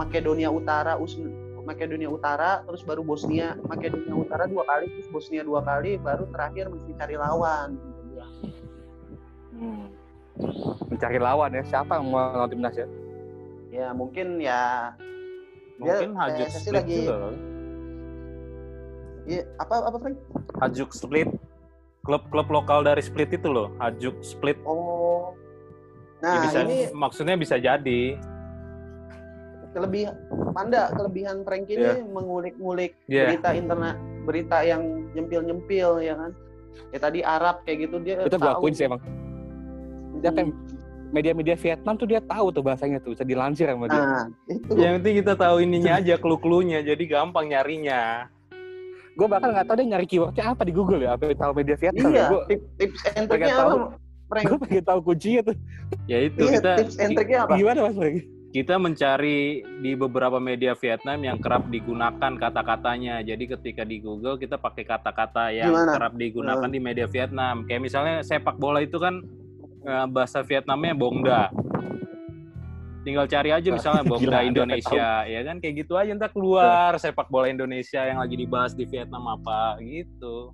Makedonia 0.00 0.48
Utara 0.48 0.96
US 0.96 1.18
Makedonia 1.62 2.06
Utara 2.06 2.62
terus 2.62 2.80
baru 2.80 3.00
Bosnia 3.00 3.54
Makedonia 3.62 4.14
Utara 4.14 4.44
dua 4.44 4.64
kali 4.64 4.88
terus 4.88 5.08
Bosnia 5.08 5.40
dua 5.40 5.60
kali 5.60 5.96
baru 5.96 6.24
terakhir 6.28 6.68
mesti 6.68 6.92
cari 6.94 7.14
lawan 7.14 7.76
Hmm. 9.50 9.92
Mencari 10.88 11.18
lawan 11.18 11.52
ya. 11.52 11.62
Siapa 11.62 11.96
yang 11.96 12.08
mau 12.08 12.32
lawan 12.32 12.48
timnas 12.48 12.72
ya? 12.74 12.88
ya 13.70 13.86
mungkin 13.92 14.36
ya 14.36 14.90
mungkin 15.76 16.10
Dia 16.10 16.18
hajuk 16.18 16.48
split 16.50 16.74
lagi- 16.74 16.96
juga 16.98 17.14
kali. 17.20 17.38
ya, 19.28 19.40
apa 19.56 19.74
apa 19.80 19.96
Frank 19.96 20.16
hajuk 20.58 20.90
split 20.90 21.28
klub-klub 22.00 22.50
lokal 22.50 22.82
dari 22.82 22.98
split 22.98 23.30
itu 23.30 23.46
loh 23.46 23.70
hajuk 23.78 24.18
split 24.20 24.58
oh 24.64 25.38
Ya 26.18 26.26
nah 26.26 26.42
bisa 26.42 26.58
ini 26.62 26.90
maksudnya 26.90 27.32
bisa 27.34 27.56
jadi 27.56 28.18
kelebihan 29.70 30.14
Panda 30.50 30.90
kelebihan 30.90 31.42
Frank 31.42 31.66
ini 31.66 31.78
Iya. 31.80 32.02
mengulik-ngulik 32.04 32.92
Iya. 33.06 33.24
berita 33.28 33.48
internet 33.52 33.96
berita 34.20 34.58
yang 34.60 34.82
nyempil-nyempil 35.10 35.90
ya 36.00 36.14
kan 36.14 36.30
ya 36.90 36.98
tadi 36.98 37.20
Arab 37.20 37.62
kayak 37.62 37.86
gitu 37.86 37.96
dia 37.98 38.20
Itu 38.20 38.36
gue 38.36 38.46
akuin 38.48 38.72
sih 38.72 38.84
emang. 38.84 39.00
Dia 40.18 40.30
kan 40.30 40.52
media-media 41.10 41.56
Vietnam 41.56 41.94
tuh 41.96 42.06
dia 42.06 42.20
tahu 42.20 42.50
tuh 42.50 42.62
bahasanya 42.62 42.98
tuh 42.98 43.10
bisa 43.10 43.22
dilansir 43.22 43.66
sama 43.66 43.86
dia. 43.86 43.98
nah 43.98 44.26
itu 44.46 44.72
yang 44.76 44.94
penting 44.98 45.14
kita 45.18 45.34
tahu 45.34 45.56
ininya 45.58 45.98
aja 45.98 46.14
clue-cluenya 46.22 46.82
jadi 46.84 47.02
gampang 47.04 47.48
nyarinya 47.48 48.30
Gue 49.10 49.26
bahkan 49.26 49.50
nggak 49.50 49.66
tahu 49.66 49.76
dia 49.76 49.86
nyari 49.88 50.06
keywordnya 50.06 50.44
apa 50.46 50.62
di 50.62 50.72
Google 50.72 51.02
ya. 51.02 51.12
Apa 51.12 51.34
tahu 51.34 51.52
media 51.52 51.76
Vietnam 51.76 52.08
iya 52.08 52.16
ya? 52.16 52.26
Gue 52.28 52.42
tip- 52.46 52.66
tips 52.78 53.00
and 53.10 53.26
triknya 53.26 53.54
tahu. 53.54 53.76
apa 54.30 54.38
gue 54.40 54.58
pengen 54.62 54.84
tahu 54.86 54.98
kuncinya 55.02 55.40
tuh. 55.42 55.56
ya 56.06 56.18
itu 56.22 56.40
iya 56.40 56.52
kita 56.56 56.70
tips 56.78 56.96
and 56.96 57.12
triknya 57.12 57.38
apa 57.42 57.52
Gimana 57.54 57.78
mas 57.82 57.94
Frank? 57.94 58.16
Kita 58.50 58.82
mencari 58.82 59.62
di 59.62 59.94
beberapa 59.94 60.42
media 60.42 60.74
Vietnam 60.74 61.22
yang 61.22 61.38
kerap 61.38 61.70
digunakan 61.70 62.34
kata-katanya. 62.34 63.22
Jadi 63.22 63.46
ketika 63.46 63.86
di 63.86 64.02
Google 64.02 64.42
kita 64.42 64.58
pakai 64.58 64.82
kata-kata 64.82 65.54
yang 65.54 65.70
Gimana? 65.70 65.94
kerap 65.94 66.12
digunakan 66.18 66.66
di 66.66 66.80
media 66.82 67.06
Vietnam. 67.06 67.62
Kayak 67.70 67.82
misalnya 67.86 68.16
sepak 68.26 68.58
bola 68.58 68.82
itu 68.82 68.98
kan 68.98 69.22
eh, 69.86 70.06
bahasa 70.10 70.42
Vietnamnya 70.42 70.98
bongda. 70.98 71.54
Tinggal 73.06 73.30
cari 73.30 73.54
aja 73.54 73.68
misalnya 73.70 74.04
bongda 74.04 74.44
Indonesia, 74.44 75.24
ya 75.24 75.40
kan 75.40 75.56
kayak 75.56 75.86
gitu 75.86 75.96
aja 75.96 76.12
ntar 76.12 76.36
keluar 76.36 76.92
sepak 77.00 77.32
bola 77.32 77.48
Indonesia 77.48 78.04
yang 78.04 78.20
lagi 78.20 78.36
dibahas 78.36 78.76
di 78.76 78.84
Vietnam 78.84 79.24
apa 79.30 79.78
gitu. 79.80 80.52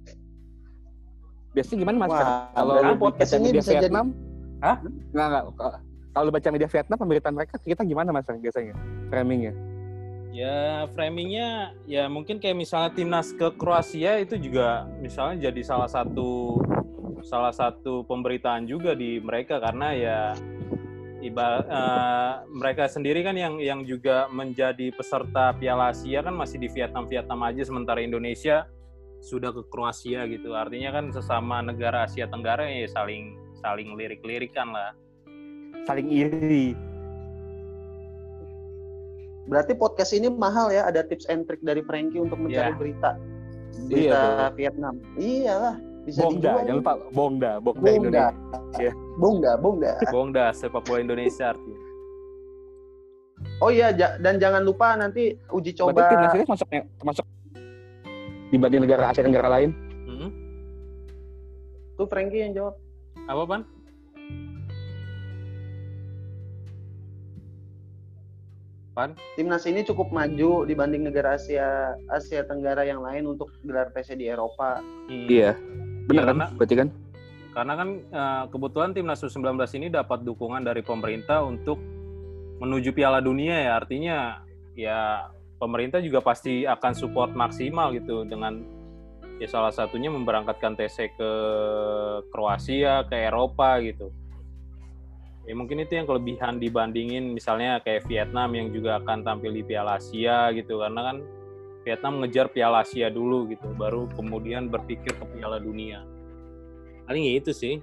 Biasanya 1.57 1.79
gimana 1.81 1.97
mas? 2.07 2.11
Wah, 2.13 2.53
Kalau 2.55 2.95
podcast 3.01 3.33
ini 3.41 3.57
bisa 3.57 3.73
jadi- 3.73 3.89
Vietnam, 3.89 4.13
Hah? 4.61 4.77
Nggak 5.11 5.27
nggak. 5.33 5.86
Kalau 6.17 6.33
baca 6.33 6.49
media 6.49 6.65
Vietnam 6.65 6.97
pemberitaan 6.97 7.37
mereka 7.37 7.61
kita 7.61 7.85
gimana 7.85 8.09
mas 8.09 8.25
biasanya? 8.25 8.73
Framingnya? 9.13 9.53
Ya 10.33 10.89
framingnya 10.97 11.77
ya 11.85 12.09
mungkin 12.09 12.41
kayak 12.41 12.57
misalnya 12.57 12.97
timnas 12.97 13.37
ke 13.37 13.53
Kroasia 13.61 14.17
itu 14.25 14.41
juga 14.41 14.89
misalnya 14.97 15.53
jadi 15.53 15.61
salah 15.61 15.93
satu 15.93 16.57
salah 17.21 17.53
satu 17.53 18.01
pemberitaan 18.09 18.65
juga 18.65 18.97
di 18.97 19.21
mereka 19.21 19.61
karena 19.61 19.93
ya 19.93 20.21
iba 21.21 21.61
eh, 21.69 22.33
mereka 22.49 22.89
sendiri 22.89 23.21
kan 23.21 23.37
yang 23.37 23.61
yang 23.61 23.85
juga 23.85 24.25
menjadi 24.33 24.97
peserta 24.97 25.53
Piala 25.53 25.93
Asia 25.93 26.25
kan 26.25 26.33
masih 26.33 26.57
di 26.65 26.73
Vietnam 26.73 27.05
Vietnam 27.05 27.45
aja 27.45 27.61
sementara 27.61 28.01
Indonesia 28.01 28.65
sudah 29.21 29.53
ke 29.53 29.69
Kroasia 29.69 30.25
gitu. 30.33 30.57
Artinya 30.57 30.97
kan 30.97 31.13
sesama 31.13 31.61
negara 31.61 32.09
Asia 32.09 32.25
Tenggara 32.25 32.65
ya 32.65 32.89
saling 32.89 33.37
saling 33.61 33.93
lirik-lirikan 33.97 34.73
lah 34.73 34.97
Saling 35.87 36.09
iri. 36.11 36.75
Berarti 39.47 39.73
podcast 39.73 40.11
ini 40.11 40.27
mahal 40.27 40.69
ya, 40.69 40.83
ada 40.85 41.01
tips 41.01 41.31
and 41.31 41.47
trick 41.47 41.63
dari 41.63 41.79
Frankie 41.81 42.19
untuk 42.19 42.35
mencari 42.37 42.67
Iya. 42.67 42.75
berita. 42.75 43.11
Berita 43.87 44.19
Iya, 44.19 44.23
Vietnam. 44.53 44.95
Iyalah, 45.15 45.75
bisa 46.03 46.19
Bongda, 46.21 46.35
dijual. 46.43 46.59
jangan 46.61 46.77
lupa 46.77 46.93
Bongda, 47.09 47.53
Bongda 47.57 47.83
Bongda. 47.85 47.95
Indonesia. 47.95 48.93
Bongda, 49.17 49.53
bongda. 49.57 49.93
bohong 50.09 50.31
dah 50.31 50.51
sepak 50.51 50.83
bola 50.83 50.99
Indonesia 51.01 51.45
artinya 51.49 51.81
Oh 53.59 53.71
iya, 53.71 53.89
ja- 53.91 54.17
dan 54.17 54.37
jangan 54.37 54.61
lupa 54.61 54.93
nanti 54.93 55.33
uji 55.49 55.73
Berarti 55.73 55.81
coba. 55.95 56.09
timnas 56.09 56.35
ini 56.35 56.45
masuknya 56.45 56.81
termasuk 56.95 57.25
dibanding 58.49 58.81
negara 58.83 59.03
Asia 59.09 59.23
Tenggara 59.23 59.49
lain. 59.51 59.71
Hmm? 60.05 60.31
Tuh 61.95 62.07
Frankie 62.07 62.43
yang 62.43 62.53
jawab. 62.53 62.75
apa 63.19 63.43
pan 63.45 63.61
pan 68.97 69.13
Timnas 69.37 69.69
ini 69.69 69.85
cukup 69.85 70.09
maju 70.09 70.65
dibanding 70.65 71.05
negara 71.05 71.37
Asia 71.37 71.93
Asia 72.09 72.41
Tenggara 72.49 72.81
yang 72.89 73.05
lain 73.05 73.29
untuk 73.29 73.53
gelar 73.61 73.93
TC 73.93 74.17
di 74.17 74.25
Eropa. 74.25 74.81
Hmm. 74.81 75.29
Iya. 75.29 75.53
Benar 76.09 76.09
Iya, 76.09 76.17
kan? 76.17 76.27
karena- 76.33 76.51
Berarti 76.57 76.75
kan? 76.81 76.89
Karena 77.53 77.73
kan 77.77 77.89
eh, 78.01 78.45
kebetulan 78.49 78.91
timnas 78.97 79.21
U19 79.21 79.53
ini 79.77 79.93
dapat 79.93 80.25
dukungan 80.25 80.65
dari 80.65 80.81
pemerintah 80.81 81.45
untuk 81.45 81.77
menuju 82.57 82.97
Piala 82.97 83.21
Dunia 83.21 83.61
ya. 83.61 83.77
Artinya 83.77 84.41
ya 84.73 85.29
pemerintah 85.61 86.01
juga 86.01 86.25
pasti 86.25 86.65
akan 86.65 86.93
support 86.97 87.37
maksimal 87.37 87.93
gitu 87.93 88.25
dengan 88.25 88.65
ya 89.37 89.45
salah 89.45 89.73
satunya 89.73 90.09
memberangkatkan 90.09 90.73
TC 90.73 91.13
ke 91.13 91.31
Kroasia, 92.33 93.05
ke 93.05 93.29
Eropa 93.29 93.77
gitu. 93.85 94.09
Ya 95.47 95.55
mungkin 95.55 95.79
itu 95.79 95.95
yang 95.95 96.11
kelebihan 96.11 96.59
dibandingin 96.59 97.31
misalnya 97.31 97.79
kayak 97.87 98.03
Vietnam 98.11 98.51
yang 98.51 98.75
juga 98.75 98.99
akan 98.99 99.23
tampil 99.23 99.55
di 99.55 99.63
Piala 99.63 100.03
Asia 100.03 100.51
gitu 100.51 100.83
karena 100.83 101.01
kan 101.15 101.17
Vietnam 101.87 102.19
ngejar 102.19 102.51
Piala 102.51 102.83
Asia 102.83 103.07
dulu 103.15 103.47
gitu 103.55 103.71
baru 103.79 104.11
kemudian 104.19 104.67
berpikir 104.67 105.15
ke 105.15 105.25
Piala 105.39 105.63
Dunia 105.63 106.03
paling 107.07 107.23
ya 107.31 107.35
itu 107.39 107.55
sih 107.55 107.79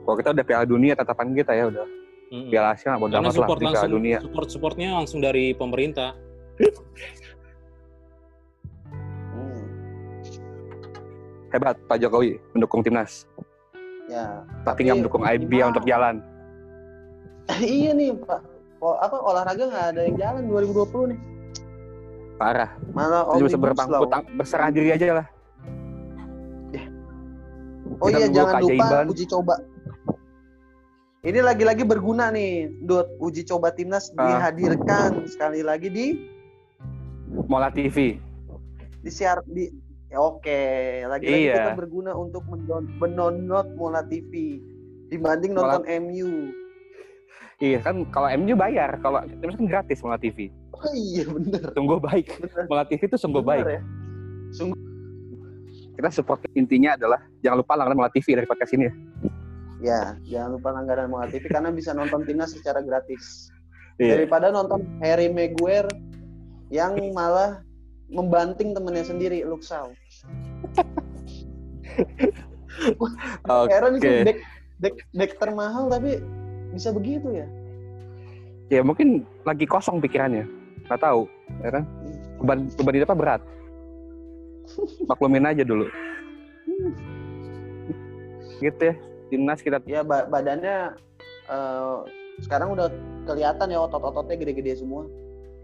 Kalau 0.00 0.16
kita 0.16 0.32
udah 0.32 0.46
Piala 0.48 0.64
Dunia 0.64 0.96
tatapan 0.96 1.36
kita 1.36 1.52
ya 1.52 1.68
udah 1.68 1.86
Mm-mm. 2.32 2.48
Piala 2.48 2.72
Asia 2.72 2.96
nggak 2.96 3.00
bodo 3.04 3.12
karena 3.12 3.28
amat 3.28 3.36
lah 3.36 3.36
support 3.44 3.58
di 3.60 3.64
Piala 3.68 3.76
langsung 3.76 3.92
Dunia. 3.92 4.18
support 4.24 4.48
supportnya 4.48 4.88
langsung 4.96 5.20
dari 5.20 5.44
pemerintah 5.52 6.16
Hmm. 9.30 9.64
Hebat 11.52 11.76
Pak 11.88 11.96
Jokowi 12.02 12.36
mendukung 12.52 12.82
timnas. 12.84 13.24
Ya. 14.10 14.42
Tapi 14.66 14.80
nggak 14.82 14.96
mendukung 14.98 15.22
IBA 15.22 15.70
untuk 15.70 15.86
jalan. 15.86 16.18
iya 17.62 17.94
nih 17.94 18.18
Pak. 18.18 18.40
Oh, 18.80 18.98
apa 18.98 19.16
olahraga 19.16 19.70
nggak 19.70 19.86
ada 19.94 20.00
yang 20.02 20.16
jalan 20.18 20.42
2020 20.50 21.14
nih. 21.14 21.20
Parah. 22.34 22.70
Malah 22.90 23.28
Kita 23.30 23.44
bisa 23.46 23.60
berpangku 23.60 24.04
berserah 24.34 24.72
diri 24.72 24.90
aja 24.90 25.22
lah. 25.22 25.26
Oh 28.00 28.08
Kita 28.08 28.16
iya 28.16 28.28
jangan 28.32 28.54
lupa 28.58 28.72
keajaiban. 28.80 29.04
uji 29.12 29.24
coba. 29.28 29.54
Ini 31.20 31.44
lagi-lagi 31.44 31.84
berguna 31.84 32.32
nih, 32.32 32.72
Dut. 32.80 33.12
Uji 33.20 33.44
coba 33.44 33.68
timnas 33.70 34.08
Ah. 34.16 34.24
dihadirkan 34.40 35.28
sekali 35.28 35.60
lagi 35.60 35.92
di 35.92 36.06
Mola 37.46 37.68
TV. 37.68 38.16
di 39.00 39.08
siar 39.08 39.40
di 39.46 39.68
ya, 40.10 40.18
oke, 40.18 40.60
lagi-lagi 41.06 41.42
Iya. 41.46 41.54
kita 41.56 41.72
berguna 41.78 42.12
untuk 42.12 42.42
mendownload 42.98 43.72
Mola 43.74 44.02
TV 44.04 44.58
dibanding 45.08 45.54
Mola- 45.54 45.78
nonton 45.78 45.84
MU. 46.04 46.50
Iya 47.60 47.78
kan 47.78 48.08
kalau 48.08 48.28
MU 48.34 48.56
bayar, 48.56 48.96
kalau 48.98 49.20
timnas 49.28 49.54
kan 49.54 49.68
gratis 49.68 50.00
Mola 50.00 50.16
TV. 50.16 50.48
Oh 50.72 50.90
iya 50.90 51.28
bener. 51.28 51.62
Sungguh 51.72 52.00
baik. 52.00 52.26
bener. 52.36 52.64
Mola 52.66 52.84
TV 52.84 53.00
itu 53.04 53.16
sungguh 53.16 53.44
Bener 53.44 53.62
baik. 53.62 53.64
ya. 53.68 53.82
Kita 55.92 56.08
support 56.08 56.40
intinya 56.56 56.96
adalah 56.96 57.20
jangan 57.44 57.60
lupa 57.60 57.72
langganan 57.76 57.98
Mola 58.00 58.10
TV 58.10 58.26
dari 58.32 58.48
podcast 58.48 58.72
ini. 58.72 58.88
ya. 58.88 58.92
Ya, 59.80 60.00
jangan 60.26 60.50
lupa 60.56 60.68
langganan 60.72 61.06
Mola 61.08 61.28
TV 61.28 61.44
karena 61.46 61.68
bisa 61.68 61.92
nonton 61.92 62.24
timnas 62.24 62.52
secara 62.52 62.80
gratis. 62.80 63.52
Iya. 64.00 64.16
Daripada 64.16 64.48
nonton 64.48 64.80
Harry 65.04 65.28
Maguire 65.28 65.88
yang 66.72 66.96
malah 67.12 67.60
membanting 68.10 68.74
temennya 68.74 69.02
sendiri, 69.02 69.42
Luxau. 69.42 69.94
Oke. 73.46 73.70
Heran 73.70 73.96
itu 73.96 74.10
deck, 74.24 74.38
deck, 74.78 74.96
deck 75.10 75.32
termahal 75.36 75.86
tapi 75.86 76.18
bisa 76.72 76.90
begitu 76.90 77.30
ya. 77.34 77.46
Ya 78.70 78.80
mungkin 78.82 79.26
lagi 79.42 79.66
kosong 79.66 79.98
pikirannya. 79.98 80.46
Nggak 80.86 81.00
tahu, 81.00 81.26
ya 81.60 81.70
kan? 81.72 81.84
Beban 82.38 82.58
beban 82.74 82.94
di 82.94 83.02
depan 83.02 83.18
berat. 83.18 83.42
Maklumin 85.06 85.46
aja 85.46 85.62
dulu. 85.62 85.86
Gitu 88.60 88.82
ya. 88.82 88.94
Timnas 89.30 89.62
kita 89.62 89.78
Ya 89.86 90.02
ba- 90.02 90.26
badannya 90.26 90.94
eh, 91.46 91.98
sekarang 92.40 92.74
udah 92.74 92.90
kelihatan 93.26 93.70
ya 93.70 93.78
otot-ototnya 93.80 94.34
gede-gede 94.36 94.74
semua. 94.76 95.06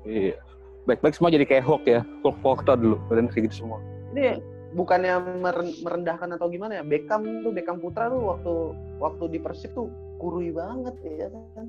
iya. 0.04 0.38
Baik-baik 0.86 1.18
semua 1.18 1.34
jadi 1.34 1.42
kayak 1.42 1.66
Hulk 1.66 1.84
ya. 1.90 2.00
Hulk 2.22 2.38
Pokto 2.46 2.78
dulu, 2.78 2.96
badan 3.10 3.26
kayak 3.26 3.50
gitu 3.50 3.66
semua. 3.66 3.82
Ini 4.14 4.38
bukannya 4.78 5.18
meren- 5.42 5.78
merendahkan 5.82 6.38
atau 6.38 6.46
gimana 6.46 6.78
ya? 6.78 6.82
Beckham 6.86 7.42
tuh 7.42 7.50
Beckham 7.50 7.82
Putra 7.82 8.06
tuh 8.06 8.22
waktu 8.22 8.54
waktu 9.02 9.24
di 9.34 9.38
Persib 9.42 9.74
tuh 9.74 9.90
kurui 10.22 10.54
banget 10.54 10.94
ya 11.02 11.26
kan. 11.30 11.66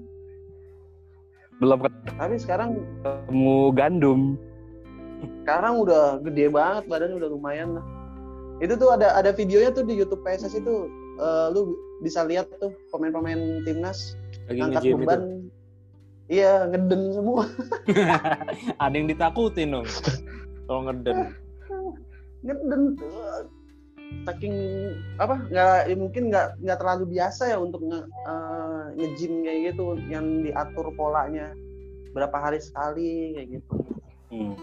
Belum 1.58 1.90
Tapi 2.14 2.36
sekarang 2.38 2.78
ketemu 3.02 3.74
gandum. 3.74 4.22
sekarang 5.42 5.82
udah 5.82 6.22
gede 6.22 6.46
banget 6.54 6.86
badan 6.86 7.18
udah 7.18 7.30
lumayan 7.34 7.74
lah. 7.74 7.86
Itu 8.62 8.78
tuh 8.78 8.94
ada 8.94 9.18
ada 9.18 9.34
videonya 9.34 9.74
tuh 9.74 9.82
di 9.82 9.98
YouTube 9.98 10.22
PSS 10.22 10.62
itu 10.62 10.86
eh, 11.18 11.48
lu 11.58 11.74
bisa 12.06 12.22
lihat 12.22 12.46
tuh 12.62 12.70
pemain-pemain 12.94 13.66
timnas 13.66 14.14
lagi 14.46 14.62
angkat 14.62 14.82
itu 14.86 14.98
beban. 15.02 15.22
Iya, 16.28 16.68
ngeden 16.68 17.16
semua. 17.16 17.48
ada 18.84 18.92
yang 18.92 19.08
ditakutin 19.08 19.72
dong 19.72 19.88
kalau 20.68 20.82
ngeden 20.86 21.32
ngeden 22.44 22.82
tuh. 23.00 23.48
saking 24.24 24.56
apa 25.20 25.36
nggak 25.52 25.92
ya 25.92 25.96
mungkin 26.00 26.32
nggak 26.32 26.64
nggak 26.64 26.80
terlalu 26.80 27.20
biasa 27.20 27.52
ya 27.52 27.58
untuk 27.60 27.84
nge, 27.84 28.00
eh, 28.08 28.84
nge-gym 28.96 29.44
kayak 29.44 29.60
gitu 29.76 29.86
yang 30.08 30.48
diatur 30.48 30.96
polanya 30.96 31.52
berapa 32.16 32.32
hari 32.40 32.64
sekali 32.64 33.36
kayak 33.36 33.60
gitu 33.60 33.74
Hmm. 34.28 34.56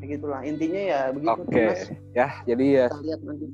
kayak 0.00 0.20
gitulah 0.20 0.40
intinya 0.44 0.80
ya 0.80 1.00
begitu 1.12 1.40
Oke. 1.44 1.52
Timnas. 1.52 1.80
Ya, 2.12 2.28
jadi 2.44 2.64
ya 2.64 2.86
kita 2.92 3.00
lihat 3.04 3.20
nanti 3.24 3.46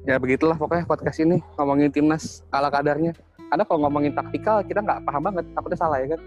ya 0.00 0.16
begitulah 0.16 0.56
pokoknya 0.56 0.84
podcast 0.88 1.20
ini 1.20 1.44
ngomongin 1.60 1.92
timnas 1.92 2.40
ala 2.48 2.72
kadarnya. 2.72 3.12
Karena 3.50 3.62
kalau 3.62 3.78
ngomongin 3.82 4.12
taktikal 4.12 4.62
kita 4.62 4.78
nggak 4.78 5.02
paham 5.02 5.22
banget, 5.24 5.44
takutnya 5.52 5.78
salah 5.78 5.98
ya 5.98 6.14
kan? 6.14 6.20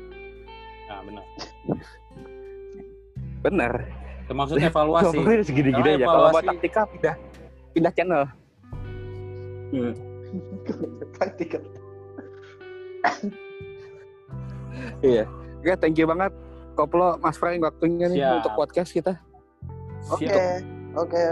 nah 0.84 1.00
benar 1.02 1.24
Bener. 3.44 3.74
termasuk 4.24 4.56
evaluasi 4.58 5.16
Ngomongin 5.16 5.42
segini-gini 5.42 5.90
aja. 5.90 6.06
Kalau 6.06 6.20
mau 6.22 6.30
evaluasi- 6.30 6.50
taktikal 6.50 6.84
pindah 6.90 7.16
pindah 7.74 7.92
channel. 7.92 8.24
Hmm. 9.70 9.94
taktikal 11.18 11.64
Iya. 15.02 15.24
Oke, 15.60 15.72
thank 15.78 15.96
you 15.96 16.04
banget. 16.04 16.32
Koplo, 16.74 17.16
Mas 17.18 17.36
Frank 17.36 17.62
waktunya 17.62 18.10
nih 18.10 18.20
Siap. 18.20 18.36
untuk 18.42 18.52
podcast 18.58 18.90
kita. 18.90 19.14
oke 20.10 20.26
Siap. 20.26 20.60
oke 20.96 21.24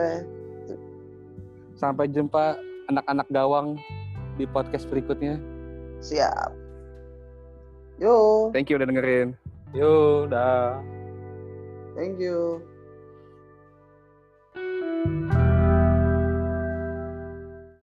Sampai 1.73 2.05
jumpa 2.07 2.55
anak-anak 2.87 3.27
gawang 3.27 3.75
di 4.35 4.45
podcast 4.45 4.85
berikutnya. 4.85 5.41
Siap. 6.01 6.51
Yo. 8.01 8.49
Thank 8.49 8.73
you 8.73 8.81
udah 8.81 8.89
dengerin. 8.89 9.37
yuk 9.71 10.27
dah. 10.33 10.81
Thank 11.95 12.19
you 12.19 12.65